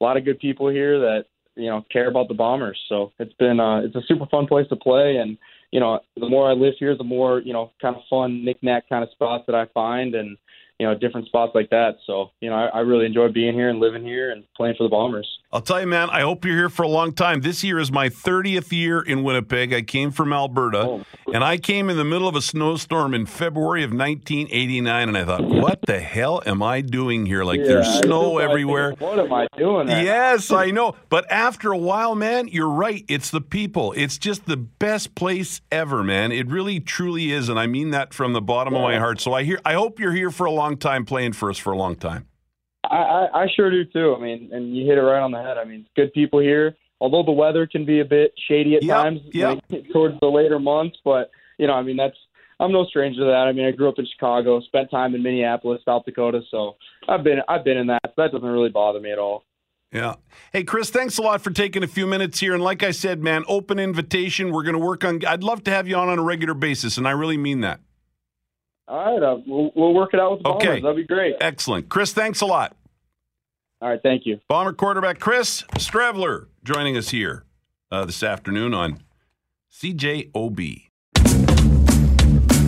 a 0.00 0.04
lot 0.04 0.16
of 0.16 0.24
good 0.24 0.38
people 0.40 0.68
here 0.68 0.98
that 0.98 1.26
you 1.58 1.68
know 1.68 1.84
care 1.92 2.08
about 2.08 2.28
the 2.28 2.34
Bombers. 2.34 2.80
So 2.88 3.12
it's 3.18 3.34
been 3.34 3.60
uh, 3.60 3.80
it's 3.80 3.96
a 3.96 4.02
super 4.06 4.26
fun 4.26 4.46
place 4.46 4.68
to 4.68 4.76
play 4.76 5.16
and 5.16 5.36
you 5.70 5.80
know, 5.80 6.00
the 6.16 6.28
more 6.28 6.48
I 6.50 6.54
live 6.54 6.74
here, 6.78 6.96
the 6.96 7.04
more, 7.04 7.40
you 7.40 7.52
know, 7.52 7.70
kind 7.80 7.94
of 7.94 8.02
fun 8.08 8.44
knickknack 8.44 8.88
kind 8.88 9.04
of 9.04 9.10
spots 9.10 9.44
that 9.46 9.54
I 9.54 9.66
find 9.74 10.14
and, 10.14 10.36
you 10.78 10.86
know, 10.86 10.94
different 10.94 11.26
spots 11.26 11.52
like 11.54 11.70
that. 11.70 11.96
So, 12.06 12.30
you 12.40 12.50
know, 12.50 12.56
I, 12.56 12.66
I, 12.66 12.80
really 12.80 13.04
enjoy 13.04 13.28
being 13.28 13.52
here 13.52 13.68
and 13.68 13.80
living 13.80 14.04
here 14.04 14.30
and 14.30 14.44
playing 14.56 14.76
for 14.78 14.84
the 14.84 14.88
Bombers. 14.88 15.28
I'll 15.50 15.60
tell 15.60 15.80
you, 15.80 15.86
man, 15.86 16.08
I 16.10 16.20
hope 16.20 16.44
you're 16.44 16.56
here 16.56 16.68
for 16.68 16.82
a 16.82 16.88
long 16.88 17.12
time. 17.12 17.40
This 17.40 17.64
year 17.64 17.78
is 17.78 17.90
my 17.90 18.10
30th 18.10 18.70
year 18.70 19.00
in 19.00 19.24
Winnipeg. 19.24 19.72
I 19.72 19.80
came 19.80 20.10
from 20.10 20.32
Alberta, 20.32 20.80
oh. 20.80 21.04
and 21.32 21.42
I 21.42 21.56
came 21.56 21.88
in 21.88 21.96
the 21.96 22.04
middle 22.04 22.28
of 22.28 22.36
a 22.36 22.42
snowstorm 22.42 23.14
in 23.14 23.24
February 23.24 23.82
of 23.82 23.90
1989, 23.90 25.08
and 25.08 25.16
I 25.16 25.24
thought, 25.24 25.44
what 25.44 25.80
the 25.82 26.00
hell 26.00 26.42
am 26.44 26.62
I 26.62 26.82
doing 26.82 27.24
here? 27.24 27.44
Like, 27.44 27.60
yeah, 27.60 27.66
there's 27.66 27.88
snow 28.00 28.38
everywhere. 28.38 28.92
what 28.98 29.18
am 29.18 29.32
I 29.32 29.46
doing? 29.56 29.88
Yes, 29.88 30.50
I 30.50 30.70
know. 30.70 30.94
But 31.08 31.30
after 31.32 31.72
a 31.72 31.78
while, 31.78 32.14
man, 32.14 32.48
you're 32.48 32.68
right. 32.68 33.04
It's 33.08 33.30
the 33.30 33.40
people. 33.40 33.94
It's 33.96 34.18
just 34.18 34.44
the 34.44 34.58
best 34.58 35.14
place 35.14 35.62
ever, 35.72 36.04
man. 36.04 36.30
It 36.30 36.48
really, 36.48 36.78
truly 36.78 37.32
is, 37.32 37.48
and 37.48 37.58
I 37.58 37.66
mean 37.66 37.90
that 37.90 38.12
from 38.12 38.34
the 38.34 38.42
bottom 38.42 38.74
yeah. 38.74 38.80
of 38.80 38.84
my 38.84 38.98
heart. 38.98 39.20
So 39.22 39.32
I 39.32 39.44
hear, 39.44 39.58
I 39.64 39.72
hope 39.72 39.98
you're 39.98 40.12
here 40.12 40.30
for 40.30 40.44
a 40.44 40.52
long 40.52 40.67
long 40.68 40.76
time 40.76 41.04
playing 41.04 41.32
for 41.32 41.50
us 41.50 41.58
for 41.58 41.72
a 41.72 41.76
long 41.76 41.96
time. 41.96 42.26
I, 42.84 42.96
I, 42.96 43.42
I 43.42 43.46
sure 43.54 43.70
do 43.70 43.84
too. 43.84 44.14
I 44.16 44.22
mean, 44.22 44.50
and 44.52 44.76
you 44.76 44.86
hit 44.86 44.98
it 44.98 45.02
right 45.02 45.20
on 45.20 45.32
the 45.32 45.42
head. 45.42 45.56
I 45.58 45.64
mean, 45.64 45.86
good 45.96 46.12
people 46.12 46.40
here. 46.40 46.76
Although 47.00 47.22
the 47.22 47.32
weather 47.32 47.66
can 47.66 47.84
be 47.84 48.00
a 48.00 48.04
bit 48.04 48.32
shady 48.48 48.76
at 48.76 48.82
yep, 48.82 48.96
times 48.96 49.20
yep. 49.32 49.60
towards 49.92 50.16
the 50.20 50.26
later 50.26 50.58
months, 50.58 50.98
but 51.04 51.30
you 51.58 51.66
know, 51.66 51.74
I 51.74 51.82
mean, 51.82 51.96
that's 51.96 52.16
I'm 52.60 52.72
no 52.72 52.84
stranger 52.86 53.20
to 53.20 53.26
that. 53.26 53.46
I 53.48 53.52
mean, 53.52 53.66
I 53.66 53.70
grew 53.70 53.88
up 53.88 53.98
in 53.98 54.06
Chicago, 54.06 54.60
spent 54.60 54.90
time 54.90 55.14
in 55.14 55.22
Minneapolis, 55.22 55.80
South 55.84 56.04
Dakota, 56.04 56.40
so 56.50 56.76
I've 57.08 57.22
been 57.22 57.38
I've 57.48 57.64
been 57.64 57.76
in 57.76 57.86
that. 57.86 58.00
So 58.04 58.12
that 58.18 58.32
doesn't 58.32 58.48
really 58.48 58.70
bother 58.70 59.00
me 59.00 59.12
at 59.12 59.18
all. 59.18 59.44
Yeah. 59.92 60.16
Hey, 60.52 60.64
Chris, 60.64 60.90
thanks 60.90 61.16
a 61.16 61.22
lot 61.22 61.40
for 61.40 61.50
taking 61.50 61.82
a 61.82 61.86
few 61.86 62.06
minutes 62.06 62.40
here. 62.40 62.52
And 62.52 62.62
like 62.62 62.82
I 62.82 62.90
said, 62.90 63.22
man, 63.22 63.44
open 63.48 63.78
invitation. 63.78 64.52
We're 64.52 64.64
going 64.64 64.74
to 64.74 64.84
work 64.84 65.02
on. 65.02 65.24
I'd 65.24 65.42
love 65.42 65.64
to 65.64 65.70
have 65.70 65.88
you 65.88 65.96
on 65.96 66.08
on 66.08 66.18
a 66.18 66.22
regular 66.22 66.52
basis, 66.52 66.98
and 66.98 67.08
I 67.08 67.12
really 67.12 67.38
mean 67.38 67.60
that. 67.60 67.80
All 68.88 69.12
right, 69.12 69.22
uh, 69.22 69.36
we'll, 69.46 69.70
we'll 69.74 69.92
work 69.94 70.14
it 70.14 70.20
out 70.20 70.32
with 70.32 70.42
the 70.42 70.48
okay. 70.50 70.66
Bombers. 70.66 70.82
That'd 70.82 70.96
be 70.96 71.04
great. 71.04 71.34
Excellent, 71.40 71.88
Chris. 71.88 72.12
Thanks 72.12 72.40
a 72.40 72.46
lot. 72.46 72.74
All 73.80 73.88
right, 73.88 74.00
thank 74.02 74.26
you. 74.26 74.40
Bomber 74.48 74.72
quarterback 74.72 75.20
Chris 75.20 75.62
Streveler 75.74 76.46
joining 76.64 76.96
us 76.96 77.10
here 77.10 77.44
uh, 77.92 78.04
this 78.04 78.22
afternoon 78.22 78.74
on 78.74 79.00
CJOB. 79.72 80.84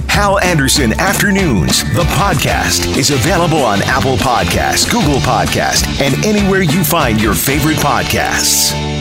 Hal 0.09 0.39
Anderson 0.41 0.93
Afternoons, 1.01 1.83
the 1.95 2.03
podcast, 2.03 2.97
is 2.99 3.11
available 3.11 3.63
on 3.63 3.81
Apple 3.85 4.17
Podcasts, 4.17 4.91
Google 4.91 5.19
Podcasts, 5.21 5.87
and 6.03 6.27
anywhere 6.27 6.63
you 6.63 6.85
find 6.85 7.21
your 7.21 7.33
favorite 7.33 7.79
podcasts. 7.79 9.00